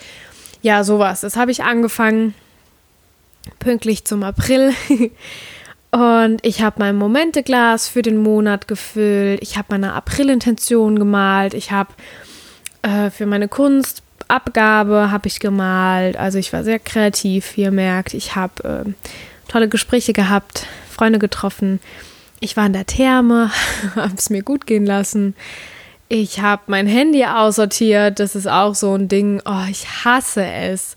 ja, 0.62 0.84
sowas. 0.84 1.20
Das 1.20 1.36
habe 1.36 1.50
ich 1.50 1.64
angefangen, 1.64 2.32
pünktlich 3.58 4.06
zum 4.06 4.22
April. 4.22 4.72
und 5.90 6.38
ich 6.46 6.62
habe 6.62 6.76
mein 6.78 6.96
Momenteglas 6.96 7.86
für 7.86 8.00
den 8.00 8.22
Monat 8.22 8.68
gefüllt. 8.68 9.40
Ich 9.42 9.58
habe 9.58 9.68
meine 9.68 9.92
Aprilintention 9.92 10.98
gemalt. 10.98 11.52
Ich 11.52 11.72
habe 11.72 11.90
äh, 12.80 13.10
für 13.10 13.26
meine 13.26 13.48
Kunstabgabe 13.48 15.10
habe 15.10 15.28
ich 15.28 15.40
gemalt. 15.40 16.16
Also 16.16 16.38
ich 16.38 16.54
war 16.54 16.64
sehr 16.64 16.78
kreativ, 16.78 17.58
wie 17.58 17.64
ihr 17.64 17.70
merkt. 17.70 18.14
Ich 18.14 18.34
habe 18.34 18.86
äh, 18.86 18.92
tolle 19.50 19.68
Gespräche 19.68 20.12
gehabt, 20.12 20.66
Freunde 20.90 21.18
getroffen. 21.18 21.80
Ich 22.40 22.56
war 22.56 22.66
in 22.66 22.72
der 22.72 22.86
Therme, 22.86 23.50
habe 23.94 24.14
es 24.16 24.30
mir 24.30 24.42
gut 24.42 24.66
gehen 24.66 24.86
lassen. 24.86 25.34
Ich 26.08 26.40
habe 26.40 26.62
mein 26.66 26.86
Handy 26.86 27.24
aussortiert. 27.24 28.18
Das 28.18 28.34
ist 28.34 28.48
auch 28.48 28.74
so 28.74 28.94
ein 28.94 29.08
Ding. 29.08 29.40
Oh, 29.44 29.64
ich 29.70 29.86
hasse 30.04 30.44
es. 30.44 30.96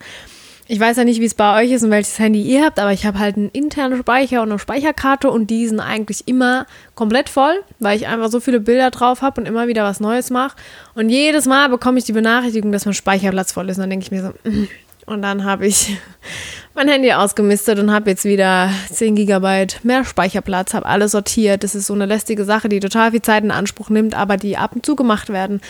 Ich 0.67 0.79
weiß 0.79 0.97
ja 0.97 1.03
nicht, 1.03 1.19
wie 1.19 1.25
es 1.25 1.33
bei 1.33 1.61
euch 1.61 1.71
ist 1.71 1.83
und 1.83 1.91
welches 1.91 2.17
Handy 2.19 2.41
ihr 2.41 2.63
habt, 2.63 2.79
aber 2.79 2.93
ich 2.93 3.05
habe 3.05 3.19
halt 3.19 3.35
einen 3.35 3.49
internen 3.49 3.99
Speicher 3.99 4.41
und 4.41 4.49
eine 4.49 4.59
Speicherkarte 4.59 5.29
und 5.29 5.47
die 5.49 5.67
sind 5.67 5.81
eigentlich 5.81 6.25
immer 6.25 6.65
komplett 6.95 7.27
voll, 7.27 7.61
weil 7.79 7.97
ich 7.97 8.07
einfach 8.07 8.31
so 8.31 8.39
viele 8.39 8.61
Bilder 8.61 8.89
drauf 8.89 9.21
habe 9.21 9.41
und 9.41 9.47
immer 9.47 9.67
wieder 9.67 9.83
was 9.83 9.99
Neues 9.99 10.29
mache. 10.29 10.55
Und 10.95 11.09
jedes 11.09 11.45
Mal 11.47 11.67
bekomme 11.67 11.99
ich 11.99 12.05
die 12.05 12.13
Benachrichtigung, 12.13 12.71
dass 12.71 12.85
mein 12.85 12.93
Speicherplatz 12.93 13.51
voll 13.51 13.69
ist. 13.69 13.77
Und 13.77 13.81
dann 13.81 13.89
denke 13.89 14.05
ich 14.05 14.11
mir 14.11 14.23
so, 14.23 14.49
mm, 14.49 14.67
Und 15.05 15.21
dann 15.21 15.43
habe 15.43 15.67
ich 15.67 15.97
mein 16.75 16.87
Handy 16.87 17.11
ausgemistet 17.13 17.79
und 17.79 17.91
habe 17.91 18.11
jetzt 18.11 18.25
wieder 18.25 18.69
10 18.91 19.15
GB 19.15 19.67
mehr 19.83 20.05
Speicherplatz, 20.05 20.73
habe 20.73 20.85
alles 20.85 21.11
sortiert. 21.11 21.63
Das 21.63 21.75
ist 21.75 21.87
so 21.87 21.93
eine 21.93 22.05
lästige 22.05 22.45
Sache, 22.45 22.69
die 22.69 22.79
total 22.79 23.11
viel 23.11 23.21
Zeit 23.21 23.43
in 23.43 23.51
Anspruch 23.51 23.89
nimmt, 23.89 24.15
aber 24.15 24.37
die 24.37 24.57
ab 24.57 24.71
und 24.73 24.85
zu 24.85 24.95
gemacht 24.95 25.29
werden 25.29 25.61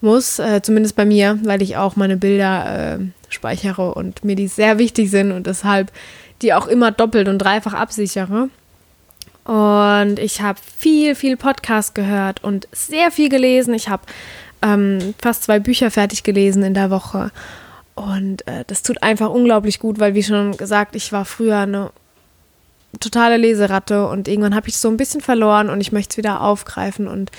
muss, 0.00 0.38
äh, 0.38 0.62
zumindest 0.62 0.96
bei 0.96 1.04
mir, 1.04 1.38
weil 1.44 1.62
ich 1.62 1.76
auch 1.76 1.96
meine 1.96 2.16
Bilder 2.16 2.98
äh, 2.98 2.98
speichere 3.28 3.94
und 3.94 4.24
mir 4.24 4.36
die 4.36 4.48
sehr 4.48 4.78
wichtig 4.78 5.10
sind 5.10 5.32
und 5.32 5.46
deshalb 5.46 5.92
die 6.42 6.54
auch 6.54 6.66
immer 6.66 6.90
doppelt 6.90 7.28
und 7.28 7.38
dreifach 7.38 7.74
absichere. 7.74 8.48
Und 9.44 10.18
ich 10.18 10.40
habe 10.40 10.58
viel, 10.76 11.14
viel 11.14 11.36
Podcast 11.36 11.94
gehört 11.94 12.42
und 12.42 12.68
sehr 12.72 13.10
viel 13.10 13.28
gelesen. 13.28 13.74
Ich 13.74 13.88
habe 13.88 14.02
ähm, 14.62 15.14
fast 15.20 15.44
zwei 15.44 15.58
Bücher 15.58 15.90
fertig 15.90 16.22
gelesen 16.22 16.62
in 16.62 16.74
der 16.74 16.90
Woche. 16.90 17.30
Und 17.94 18.46
äh, 18.46 18.64
das 18.66 18.82
tut 18.82 19.02
einfach 19.02 19.30
unglaublich 19.30 19.78
gut, 19.78 19.98
weil, 19.98 20.14
wie 20.14 20.22
schon 20.22 20.56
gesagt, 20.56 20.96
ich 20.96 21.12
war 21.12 21.24
früher 21.24 21.58
eine 21.58 21.90
totale 22.98 23.36
Leseratte 23.36 24.06
und 24.08 24.26
irgendwann 24.26 24.54
habe 24.54 24.68
ich 24.68 24.74
es 24.74 24.82
so 24.82 24.88
ein 24.88 24.96
bisschen 24.96 25.20
verloren 25.20 25.68
und 25.68 25.80
ich 25.80 25.92
möchte 25.92 26.14
es 26.14 26.16
wieder 26.16 26.40
aufgreifen. 26.40 27.06
Und 27.06 27.30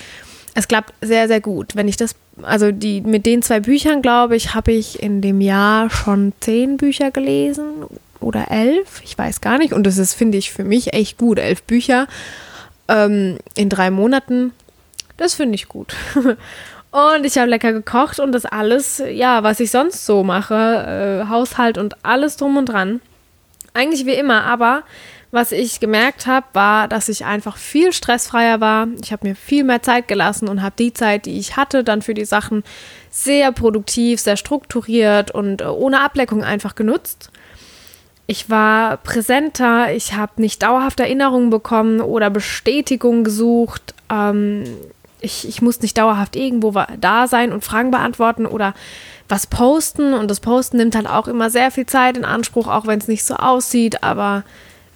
es 0.54 0.68
klappt 0.68 0.94
sehr, 1.02 1.28
sehr 1.28 1.42
gut. 1.42 1.76
Wenn 1.76 1.88
ich 1.88 1.98
das, 1.98 2.16
also 2.42 2.72
die, 2.72 3.02
mit 3.02 3.26
den 3.26 3.42
zwei 3.42 3.60
Büchern, 3.60 4.02
glaube 4.02 4.36
ich, 4.36 4.54
habe 4.54 4.72
ich 4.72 5.02
in 5.02 5.22
dem 5.22 5.42
Jahr 5.42 5.90
schon 5.90 6.34
zehn 6.40 6.78
Bücher 6.78 7.12
gelesen 7.12 7.86
oder 8.20 8.52
elf, 8.52 9.02
ich 9.04 9.18
weiß 9.18 9.42
gar 9.42 9.58
nicht. 9.58 9.74
Und 9.74 9.86
das 9.86 9.98
ist, 9.98 10.14
finde 10.14 10.38
ich, 10.38 10.52
für 10.52 10.64
mich 10.64 10.94
echt 10.94 11.18
gut. 11.18 11.40
Elf 11.40 11.64
Bücher 11.64 12.08
ähm, 12.88 13.38
in 13.56 13.70
drei 13.70 13.92
Monaten, 13.92 14.54
das 15.18 15.36
finde 15.36 15.56
ich 15.56 15.68
gut. 15.68 15.96
und 16.92 17.26
ich 17.26 17.38
habe 17.38 17.50
lecker 17.50 17.72
gekocht 17.72 18.20
und 18.20 18.34
das 18.34 18.46
alles, 18.46 19.02
ja, 19.12 19.44
was 19.44 19.60
ich 19.60 19.72
sonst 19.72 20.06
so 20.06 20.24
mache, 20.24 21.24
äh, 21.26 21.30
Haushalt 21.30 21.78
und 21.78 22.04
alles 22.06 22.38
drum 22.38 22.58
und 22.58 22.66
dran. 22.66 23.02
Eigentlich 23.74 24.06
wie 24.06 24.14
immer, 24.14 24.44
aber 24.44 24.84
was 25.32 25.54
ich 25.54 25.80
gemerkt 25.80 26.28
habe, 26.28 26.46
war, 26.52 26.90
dass 26.90 27.08
ich 27.08 27.24
einfach 27.24 27.56
viel 27.56 27.94
stressfreier 27.94 28.60
war. 28.60 28.90
Ich 29.02 29.14
habe 29.14 29.26
mir 29.26 29.36
viel 29.36 29.64
mehr 29.64 29.82
Zeit 29.82 30.10
gelassen 30.10 30.50
und 30.50 30.62
habe 30.62 30.76
die 30.78 30.92
Zeit, 30.92 31.26
die 31.26 31.40
ich 31.40 31.56
hatte, 31.56 31.86
dann 31.86 32.02
für 32.02 32.14
die 32.14 32.26
Sachen 32.26 32.64
sehr 33.10 33.54
produktiv, 33.54 34.20
sehr 34.20 34.36
strukturiert 34.36 35.32
und 35.32 35.62
äh, 35.62 35.66
ohne 35.66 36.02
Ableckung 36.02 36.44
einfach 36.44 36.76
genutzt. 36.76 37.32
Ich 38.28 38.50
war 38.50 38.98
präsenter, 38.98 39.94
ich 39.94 40.14
habe 40.14 40.42
nicht 40.42 40.64
dauerhaft 40.64 41.00
Erinnerungen 41.00 41.50
bekommen 41.50 42.02
oder 42.02 42.30
Bestätigung 42.30 43.24
gesucht. 43.24 43.94
Ähm, 44.10 44.66
ich, 45.22 45.48
ich 45.48 45.62
muss 45.62 45.82
nicht 45.82 45.98
dauerhaft 45.98 46.36
irgendwo 46.36 46.74
da 47.00 47.28
sein 47.28 47.52
und 47.52 47.64
Fragen 47.64 47.92
beantworten 47.92 48.46
oder 48.46 48.74
was 49.30 49.48
posten. 49.48 50.14
Und 50.14 50.30
das 50.30 50.40
Posten 50.40 50.78
nimmt 50.78 50.96
halt 50.96 51.08
auch 51.08 51.28
immer 51.28 51.50
sehr 51.50 51.72
viel 51.72 51.86
Zeit 51.86 52.18
in 52.18 52.26
Anspruch, 52.26 52.68
auch 52.68 52.88
wenn 52.88 53.00
es 53.00 53.08
nicht 53.08 53.24
so 53.24 53.36
aussieht. 53.36 54.04
Aber 54.04 54.44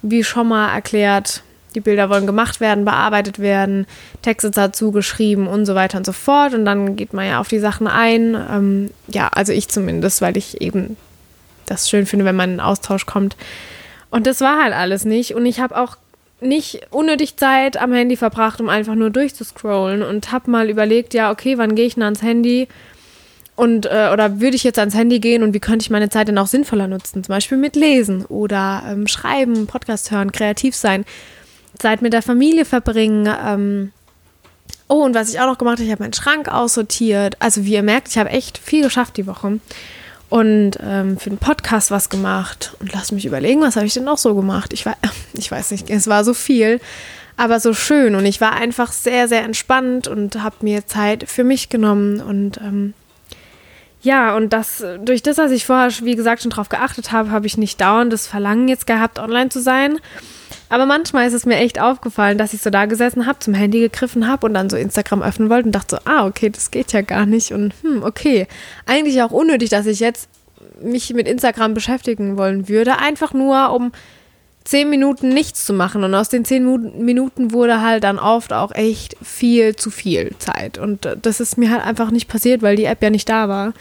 wie 0.02 0.24
schon 0.24 0.48
mal 0.48 0.72
erklärt, 0.72 1.42
die 1.74 1.80
Bilder 1.80 2.10
wollen 2.10 2.26
gemacht 2.26 2.60
werden, 2.60 2.84
bearbeitet 2.84 3.38
werden, 3.38 3.86
Texte 4.22 4.50
dazu 4.50 4.92
geschrieben 4.92 5.46
und 5.46 5.66
so 5.66 5.74
weiter 5.74 5.98
und 5.98 6.06
so 6.06 6.12
fort. 6.12 6.54
Und 6.54 6.64
dann 6.64 6.96
geht 6.96 7.12
man 7.12 7.26
ja 7.26 7.40
auf 7.40 7.48
die 7.48 7.58
Sachen 7.58 7.86
ein. 7.86 8.34
Ähm, 8.34 8.90
ja, 9.08 9.28
also 9.28 9.52
ich 9.52 9.68
zumindest, 9.68 10.20
weil 10.22 10.36
ich 10.36 10.60
eben 10.60 10.96
das 11.66 11.88
schön 11.88 12.06
finde, 12.06 12.24
wenn 12.24 12.36
man 12.36 12.54
in 12.54 12.60
Austausch 12.60 13.06
kommt. 13.06 13.36
Und 14.10 14.26
das 14.26 14.40
war 14.40 14.62
halt 14.62 14.74
alles 14.74 15.04
nicht. 15.04 15.34
Und 15.34 15.46
ich 15.46 15.60
habe 15.60 15.76
auch 15.76 15.96
nicht 16.40 16.80
unnötig 16.90 17.36
Zeit 17.36 17.76
am 17.76 17.92
Handy 17.92 18.16
verbracht, 18.16 18.60
um 18.60 18.68
einfach 18.68 18.94
nur 18.94 19.10
durchzuscrollen 19.10 20.02
und 20.02 20.32
habe 20.32 20.50
mal 20.50 20.68
überlegt, 20.68 21.14
ja, 21.14 21.30
okay, 21.30 21.56
wann 21.58 21.74
gehe 21.74 21.86
ich 21.86 21.94
denn 21.94 22.02
ans 22.02 22.22
Handy? 22.22 22.68
Und, 23.54 23.86
äh, 23.86 24.10
oder 24.12 24.38
würde 24.38 24.54
ich 24.54 24.64
jetzt 24.64 24.78
ans 24.78 24.94
Handy 24.94 25.18
gehen 25.18 25.42
und 25.42 25.54
wie 25.54 25.60
könnte 25.60 25.82
ich 25.82 25.90
meine 25.90 26.10
Zeit 26.10 26.28
denn 26.28 26.36
auch 26.36 26.46
sinnvoller 26.46 26.88
nutzen? 26.88 27.24
Zum 27.24 27.32
Beispiel 27.32 27.56
mit 27.56 27.74
Lesen 27.74 28.26
oder 28.26 28.82
ähm, 28.86 29.06
Schreiben, 29.06 29.66
Podcast 29.66 30.10
hören, 30.10 30.30
kreativ 30.30 30.76
sein, 30.76 31.06
Zeit 31.78 32.02
mit 32.02 32.12
der 32.12 32.20
Familie 32.20 32.66
verbringen. 32.66 33.34
Ähm 33.44 33.92
oh, 34.88 35.04
und 35.04 35.14
was 35.14 35.30
ich 35.30 35.40
auch 35.40 35.46
noch 35.46 35.56
gemacht 35.56 35.78
habe, 35.78 35.84
ich 35.84 35.90
habe 35.90 36.02
meinen 36.02 36.12
Schrank 36.12 36.52
aussortiert. 36.52 37.36
Also 37.38 37.64
wie 37.64 37.72
ihr 37.72 37.82
merkt, 37.82 38.08
ich 38.08 38.18
habe 38.18 38.28
echt 38.28 38.58
viel 38.58 38.82
geschafft 38.82 39.16
die 39.16 39.26
Woche. 39.26 39.58
Und 40.28 40.72
ähm, 40.82 41.18
für 41.18 41.30
den 41.30 41.38
Podcast 41.38 41.90
was 41.90 42.08
gemacht. 42.08 42.76
Und 42.80 42.92
lasst 42.92 43.12
mich 43.12 43.26
überlegen, 43.26 43.60
was 43.60 43.76
habe 43.76 43.86
ich 43.86 43.94
denn 43.94 44.04
noch 44.04 44.18
so 44.18 44.34
gemacht? 44.34 44.72
Ich, 44.72 44.84
war, 44.84 44.96
ich 45.34 45.50
weiß 45.50 45.70
nicht, 45.70 45.88
es 45.90 46.08
war 46.08 46.24
so 46.24 46.34
viel, 46.34 46.80
aber 47.36 47.60
so 47.60 47.74
schön. 47.74 48.14
Und 48.14 48.26
ich 48.26 48.40
war 48.40 48.52
einfach 48.52 48.92
sehr, 48.92 49.28
sehr 49.28 49.44
entspannt 49.44 50.08
und 50.08 50.42
habe 50.42 50.56
mir 50.62 50.86
Zeit 50.86 51.28
für 51.28 51.44
mich 51.44 51.68
genommen 51.68 52.20
und 52.20 52.58
ähm, 52.58 52.94
ja, 54.06 54.36
und 54.36 54.52
das, 54.52 54.84
durch 55.04 55.20
das, 55.22 55.34
dass 55.34 55.50
ich 55.50 55.66
vorher, 55.66 55.90
wie 56.02 56.14
gesagt, 56.14 56.42
schon 56.42 56.52
drauf 56.52 56.68
geachtet 56.68 57.10
habe, 57.10 57.32
habe 57.32 57.48
ich 57.48 57.58
nicht 57.58 57.80
dauernd 57.80 58.12
das 58.12 58.28
Verlangen 58.28 58.68
jetzt 58.68 58.86
gehabt, 58.86 59.18
online 59.18 59.48
zu 59.48 59.60
sein. 59.60 59.98
Aber 60.68 60.86
manchmal 60.86 61.28
ist 61.28 61.34
es 61.34 61.46
mir 61.46 61.56
echt 61.56 61.80
aufgefallen, 61.80 62.38
dass 62.38 62.52
ich 62.52 62.60
so 62.60 62.70
da 62.70 62.86
gesessen 62.86 63.26
habe, 63.26 63.38
zum 63.38 63.54
Handy 63.54 63.80
gegriffen 63.80 64.26
habe 64.26 64.46
und 64.46 64.54
dann 64.54 64.68
so 64.68 64.76
Instagram 64.76 65.22
öffnen 65.22 65.48
wollte 65.48 65.66
und 65.66 65.72
dachte 65.72 65.96
so, 65.96 66.10
ah, 66.10 66.26
okay, 66.26 66.50
das 66.50 66.70
geht 66.70 66.92
ja 66.92 67.02
gar 67.02 67.26
nicht. 67.26 67.52
Und 67.52 67.72
hm, 67.82 68.02
okay. 68.02 68.48
Eigentlich 68.84 69.22
auch 69.22 69.30
unnötig, 69.30 69.70
dass 69.70 69.86
ich 69.86 70.00
jetzt 70.00 70.28
mich 70.80 71.12
mit 71.14 71.28
Instagram 71.28 71.74
beschäftigen 71.74 72.36
wollen 72.36 72.68
würde. 72.68 72.98
Einfach 72.98 73.32
nur, 73.32 73.72
um 73.72 73.92
zehn 74.64 74.90
Minuten 74.90 75.28
nichts 75.28 75.64
zu 75.64 75.72
machen. 75.72 76.02
Und 76.02 76.14
aus 76.14 76.28
den 76.28 76.44
zehn 76.44 76.64
Minuten 76.98 77.52
wurde 77.52 77.80
halt 77.80 78.02
dann 78.02 78.18
oft 78.18 78.52
auch 78.52 78.72
echt 78.72 79.16
viel 79.22 79.76
zu 79.76 79.90
viel 79.90 80.34
Zeit. 80.38 80.78
Und 80.78 81.08
das 81.22 81.40
ist 81.40 81.56
mir 81.56 81.70
halt 81.70 81.84
einfach 81.84 82.10
nicht 82.10 82.28
passiert, 82.28 82.62
weil 82.62 82.76
die 82.76 82.84
App 82.84 83.02
ja 83.02 83.10
nicht 83.10 83.28
da 83.28 83.48
war. 83.48 83.72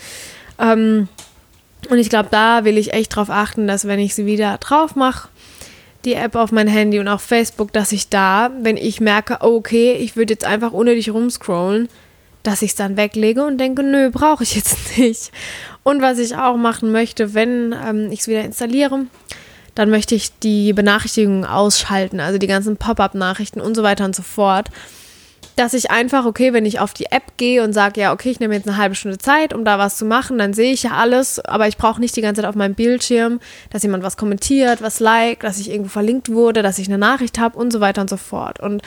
Ähm, 0.60 1.08
und 1.90 1.98
ich 1.98 2.10
glaube, 2.10 2.30
da 2.32 2.64
will 2.64 2.78
ich 2.78 2.94
echt 2.94 3.16
drauf 3.16 3.30
achten, 3.30 3.68
dass 3.68 3.88
wenn 3.88 4.00
ich 4.00 4.16
sie 4.16 4.26
wieder 4.26 4.58
drauf 4.60 4.96
mache, 4.96 5.28
die 6.06 6.14
App 6.14 6.36
auf 6.36 6.52
mein 6.52 6.68
Handy 6.68 7.00
und 7.00 7.08
auf 7.08 7.22
Facebook, 7.22 7.74
dass 7.74 7.92
ich 7.92 8.10
da, 8.10 8.52
wenn 8.62 8.78
ich 8.78 9.02
merke, 9.02 9.38
okay, 9.42 9.94
ich 9.94 10.16
würde 10.16 10.34
jetzt 10.34 10.46
einfach 10.46 10.72
unnötig 10.72 11.10
rumscrollen, 11.12 11.90
dass 12.44 12.62
ich 12.62 12.72
es 12.72 12.76
dann 12.76 12.96
weglege 12.96 13.44
und 13.44 13.58
denke, 13.58 13.84
nö, 13.84 14.12
brauche 14.12 14.44
ich 14.44 14.56
jetzt 14.56 14.78
nicht. 14.98 15.32
Und 15.84 16.02
was 16.02 16.20
ich 16.20 16.36
auch 16.36 16.58
machen 16.58 16.92
möchte, 16.92 17.34
wenn 17.34 17.74
ähm, 17.74 18.12
ich 18.12 18.22
es 18.22 18.28
wieder 18.28 18.44
installiere, 18.44 19.06
dann 19.74 19.90
möchte 19.90 20.16
ich 20.16 20.38
die 20.40 20.72
Benachrichtigungen 20.72 21.44
ausschalten, 21.44 22.20
also 22.20 22.38
die 22.38 22.48
ganzen 22.48 22.78
Pop-up-Nachrichten 22.78 23.60
und 23.60 23.76
so 23.76 23.84
weiter 23.84 24.06
und 24.06 24.16
so 24.16 24.24
fort. 24.24 24.70
Dass 25.56 25.74
ich 25.74 25.90
einfach, 25.90 26.26
okay, 26.26 26.52
wenn 26.52 26.66
ich 26.66 26.80
auf 26.80 26.94
die 26.94 27.06
App 27.06 27.38
gehe 27.38 27.64
und 27.64 27.72
sage, 27.72 28.02
ja, 28.02 28.12
okay, 28.12 28.30
ich 28.30 28.40
nehme 28.40 28.56
jetzt 28.56 28.68
eine 28.68 28.78
halbe 28.78 28.96
Stunde 28.96 29.18
Zeit, 29.18 29.54
um 29.54 29.64
da 29.64 29.80
was 29.80 29.96
zu 29.96 30.04
machen, 30.04 30.38
dann 30.38 30.54
sehe 30.54 30.74
ich 30.74 30.84
ja 30.84 30.92
alles, 30.92 31.40
aber 31.40 31.68
ich 31.68 31.78
brauche 31.78 32.02
nicht 32.02 32.16
die 32.16 32.22
ganze 32.22 32.42
Zeit 32.42 32.50
auf 32.50 32.56
meinem 32.56 32.76
Bildschirm, 32.76 33.40
dass 33.70 33.84
jemand 33.84 34.04
was 34.04 34.18
kommentiert, 34.18 34.82
was 34.82 35.00
liked, 35.00 35.44
dass 35.44 35.60
ich 35.60 35.70
irgendwo 35.70 35.90
verlinkt 35.90 36.30
wurde, 36.30 36.62
dass 36.62 36.78
ich 36.78 36.88
eine 36.88 36.98
Nachricht 36.98 37.40
habe 37.40 37.58
und 37.58 37.72
so 37.72 37.80
weiter 37.80 38.02
und 38.02 38.10
so 38.10 38.18
fort. 38.18 38.60
Und 38.60 38.82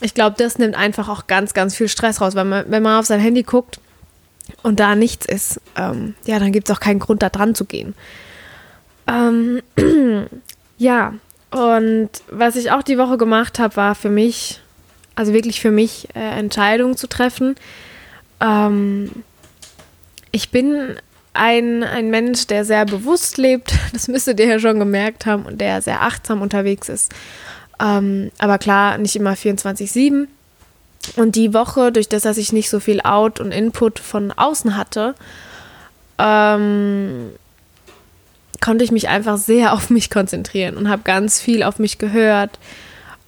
ich 0.00 0.12
glaube, 0.12 0.36
das 0.38 0.58
nimmt 0.58 0.76
einfach 0.76 1.08
auch 1.08 1.26
ganz, 1.26 1.54
ganz 1.54 1.74
viel 1.74 1.88
Stress 1.88 2.20
raus, 2.20 2.34
weil 2.34 2.44
man, 2.44 2.64
wenn 2.68 2.82
man 2.82 2.98
auf 2.98 3.06
sein 3.06 3.20
Handy 3.20 3.42
guckt 3.42 3.80
und 4.62 4.78
da 4.80 4.94
nichts 4.94 5.26
ist, 5.26 5.60
ähm, 5.76 6.14
ja, 6.24 6.38
dann 6.38 6.52
gibt 6.52 6.68
es 6.68 6.76
auch 6.76 6.80
keinen 6.80 6.98
Grund, 6.98 7.22
da 7.22 7.30
dran 7.30 7.54
zu 7.54 7.64
gehen. 7.64 7.94
Ähm, 9.06 9.62
ja, 10.78 11.14
und 11.50 12.10
was 12.30 12.56
ich 12.56 12.70
auch 12.70 12.82
die 12.82 12.98
Woche 12.98 13.16
gemacht 13.16 13.58
habe, 13.58 13.76
war 13.76 13.94
für 13.94 14.10
mich, 14.10 14.60
also 15.16 15.32
wirklich 15.32 15.60
für 15.60 15.72
mich, 15.72 16.08
äh, 16.14 16.38
Entscheidungen 16.38 16.96
zu 16.96 17.08
treffen. 17.08 17.56
Ähm, 18.40 19.10
ich 20.30 20.50
bin 20.50 20.96
ein, 21.32 21.82
ein 21.82 22.10
Mensch, 22.10 22.46
der 22.46 22.64
sehr 22.64 22.84
bewusst 22.84 23.38
lebt, 23.38 23.72
das 23.92 24.08
müsstet 24.08 24.38
ihr 24.38 24.46
ja 24.46 24.58
schon 24.60 24.78
gemerkt 24.78 25.26
haben, 25.26 25.44
und 25.44 25.60
der 25.60 25.82
sehr 25.82 26.02
achtsam 26.02 26.42
unterwegs 26.42 26.88
ist. 26.88 27.12
Ähm, 27.80 28.30
aber 28.38 28.58
klar, 28.58 28.98
nicht 28.98 29.16
immer 29.16 29.32
24-7. 29.32 30.28
Und 31.16 31.36
die 31.36 31.54
Woche, 31.54 31.92
durch 31.92 32.08
das, 32.08 32.22
dass 32.22 32.36
ich 32.36 32.52
nicht 32.52 32.68
so 32.68 32.80
viel 32.80 33.00
Out 33.00 33.38
und 33.40 33.52
Input 33.52 33.98
von 33.98 34.32
außen 34.32 34.76
hatte, 34.76 35.14
ähm, 36.18 37.30
konnte 38.60 38.84
ich 38.84 38.90
mich 38.90 39.08
einfach 39.08 39.38
sehr 39.38 39.72
auf 39.74 39.90
mich 39.90 40.10
konzentrieren 40.10 40.76
und 40.76 40.88
habe 40.88 41.02
ganz 41.02 41.40
viel 41.40 41.62
auf 41.62 41.78
mich 41.78 41.98
gehört 41.98 42.58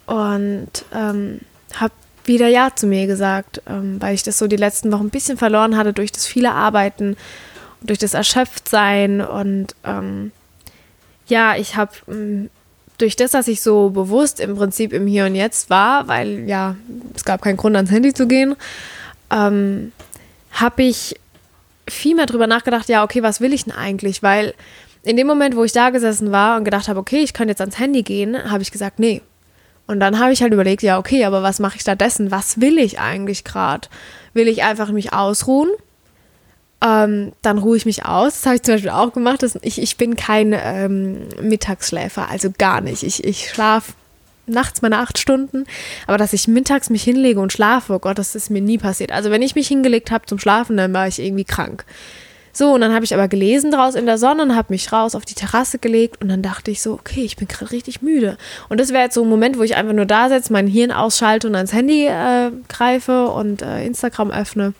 und 0.06 0.70
ähm, 0.94 1.40
habe 1.74 1.92
wieder 2.24 2.48
Ja 2.48 2.70
zu 2.74 2.86
mir 2.86 3.06
gesagt, 3.06 3.62
ähm, 3.66 4.00
weil 4.00 4.14
ich 4.14 4.22
das 4.22 4.38
so 4.38 4.46
die 4.46 4.56
letzten 4.56 4.92
Wochen 4.92 5.06
ein 5.06 5.10
bisschen 5.10 5.38
verloren 5.38 5.76
hatte 5.76 5.92
durch 5.92 6.12
das 6.12 6.26
viele 6.26 6.52
Arbeiten, 6.52 7.16
durch 7.80 7.98
das 7.98 8.14
Erschöpftsein 8.14 9.20
und 9.20 9.74
ähm, 9.84 10.32
ja, 11.26 11.56
ich 11.56 11.76
habe 11.76 11.92
ähm, 12.08 12.50
durch 12.98 13.16
das, 13.16 13.30
dass 13.30 13.48
ich 13.48 13.60
so 13.60 13.90
bewusst 13.90 14.40
im 14.40 14.56
Prinzip 14.56 14.92
im 14.92 15.06
Hier 15.06 15.26
und 15.26 15.34
Jetzt 15.34 15.70
war, 15.70 16.08
weil 16.08 16.48
ja, 16.48 16.76
es 17.14 17.24
gab 17.24 17.42
keinen 17.42 17.56
Grund 17.56 17.76
ans 17.76 17.90
Handy 17.90 18.12
zu 18.12 18.26
gehen, 18.26 18.56
ähm, 19.30 19.92
habe 20.52 20.82
ich 20.82 21.14
viel 21.88 22.14
mehr 22.14 22.26
drüber 22.26 22.46
nachgedacht, 22.46 22.88
ja, 22.88 23.04
okay, 23.04 23.22
was 23.22 23.40
will 23.40 23.52
ich 23.52 23.64
denn 23.64 23.74
eigentlich? 23.74 24.22
Weil 24.22 24.54
in 25.02 25.16
dem 25.16 25.26
Moment, 25.26 25.56
wo 25.56 25.64
ich 25.64 25.72
da 25.72 25.90
gesessen 25.90 26.32
war 26.32 26.58
und 26.58 26.64
gedacht 26.64 26.88
habe, 26.88 27.00
okay, 27.00 27.20
ich 27.20 27.32
könnte 27.32 27.52
jetzt 27.52 27.60
ans 27.60 27.78
Handy 27.78 28.02
gehen, 28.02 28.50
habe 28.50 28.62
ich 28.62 28.70
gesagt, 28.70 28.98
nee. 28.98 29.22
Und 29.88 29.98
dann 29.98 30.20
habe 30.20 30.32
ich 30.32 30.42
halt 30.42 30.52
überlegt, 30.52 30.82
ja, 30.82 30.98
okay, 30.98 31.24
aber 31.24 31.42
was 31.42 31.58
mache 31.58 31.76
ich 31.76 31.82
stattdessen? 31.82 32.30
Was 32.30 32.60
will 32.60 32.78
ich 32.78 33.00
eigentlich 33.00 33.42
gerade? 33.42 33.88
Will 34.34 34.46
ich 34.46 34.62
einfach 34.62 34.90
mich 34.90 35.12
ausruhen? 35.12 35.70
ähm, 36.80 37.32
dann 37.42 37.58
ruhe 37.58 37.76
ich 37.76 37.86
mich 37.86 38.04
aus. 38.04 38.34
Das 38.34 38.46
habe 38.46 38.56
ich 38.56 38.62
zum 38.62 38.74
Beispiel 38.74 38.90
auch 38.90 39.12
gemacht. 39.12 39.42
Das, 39.42 39.58
ich, 39.62 39.80
ich 39.80 39.96
bin 39.96 40.16
kein 40.16 40.54
ähm, 40.56 41.28
Mittagsschläfer, 41.40 42.28
also 42.28 42.50
gar 42.56 42.80
nicht. 42.80 43.02
Ich, 43.02 43.24
ich 43.24 43.50
schlafe 43.50 43.92
nachts 44.46 44.80
meine 44.80 44.98
acht 44.98 45.18
Stunden, 45.18 45.66
aber 46.06 46.16
dass 46.16 46.32
ich 46.32 46.48
mittags 46.48 46.88
mich 46.88 47.02
hinlege 47.02 47.40
und 47.40 47.52
schlafe, 47.52 47.92
oh 47.92 47.98
Gott, 47.98 48.18
das 48.18 48.34
ist 48.34 48.48
mir 48.50 48.62
nie 48.62 48.78
passiert. 48.78 49.12
Also 49.12 49.30
wenn 49.30 49.42
ich 49.42 49.54
mich 49.54 49.68
hingelegt 49.68 50.10
habe 50.10 50.26
zum 50.26 50.38
Schlafen, 50.38 50.76
dann 50.76 50.94
war 50.94 51.06
ich 51.06 51.18
irgendwie 51.18 51.44
krank. 51.44 51.84
So, 52.58 52.72
und 52.72 52.80
dann 52.80 52.92
habe 52.92 53.04
ich 53.04 53.14
aber 53.14 53.28
gelesen 53.28 53.70
draußen 53.70 54.00
in 54.00 54.06
der 54.06 54.18
Sonne 54.18 54.42
und 54.42 54.56
habe 54.56 54.72
mich 54.72 54.90
raus 54.92 55.14
auf 55.14 55.24
die 55.24 55.34
Terrasse 55.34 55.78
gelegt 55.78 56.20
und 56.20 56.28
dann 56.28 56.42
dachte 56.42 56.72
ich 56.72 56.82
so, 56.82 56.94
okay, 56.94 57.20
ich 57.20 57.36
bin 57.36 57.46
gerade 57.46 57.70
richtig 57.70 58.02
müde. 58.02 58.36
Und 58.68 58.80
das 58.80 58.92
wäre 58.92 59.04
jetzt 59.04 59.14
so 59.14 59.22
ein 59.22 59.28
Moment, 59.28 59.58
wo 59.58 59.62
ich 59.62 59.76
einfach 59.76 59.92
nur 59.92 60.06
da 60.06 60.28
sitze, 60.28 60.52
mein 60.52 60.66
Hirn 60.66 60.90
ausschalte 60.90 61.46
und 61.46 61.54
ans 61.54 61.72
Handy 61.72 62.06
äh, 62.06 62.50
greife 62.68 63.28
und 63.28 63.62
äh, 63.62 63.86
Instagram 63.86 64.32
öffne. 64.32 64.74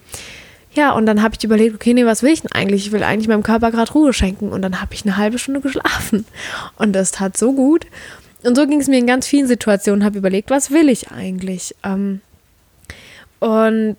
Ja, 0.74 0.90
und 0.90 1.06
dann 1.06 1.22
habe 1.22 1.36
ich 1.38 1.44
überlegt, 1.44 1.76
okay, 1.76 1.94
nee, 1.94 2.04
was 2.04 2.24
will 2.24 2.32
ich 2.32 2.42
denn 2.42 2.50
eigentlich? 2.50 2.86
Ich 2.86 2.90
will 2.90 3.04
eigentlich 3.04 3.28
meinem 3.28 3.44
Körper 3.44 3.70
gerade 3.70 3.92
Ruhe 3.92 4.12
schenken. 4.12 4.48
Und 4.48 4.62
dann 4.62 4.80
habe 4.80 4.92
ich 4.94 5.04
eine 5.04 5.16
halbe 5.16 5.38
Stunde 5.38 5.60
geschlafen. 5.60 6.26
Und 6.78 6.94
das 6.94 7.12
tat 7.12 7.36
so 7.36 7.52
gut. 7.52 7.86
Und 8.42 8.56
so 8.56 8.66
ging 8.66 8.80
es 8.80 8.88
mir 8.88 8.98
in 8.98 9.06
ganz 9.06 9.28
vielen 9.28 9.46
Situationen, 9.46 10.04
habe 10.04 10.18
überlegt, 10.18 10.50
was 10.50 10.72
will 10.72 10.88
ich 10.88 11.12
eigentlich? 11.12 11.76
Ähm, 11.84 12.22
und 13.38 13.98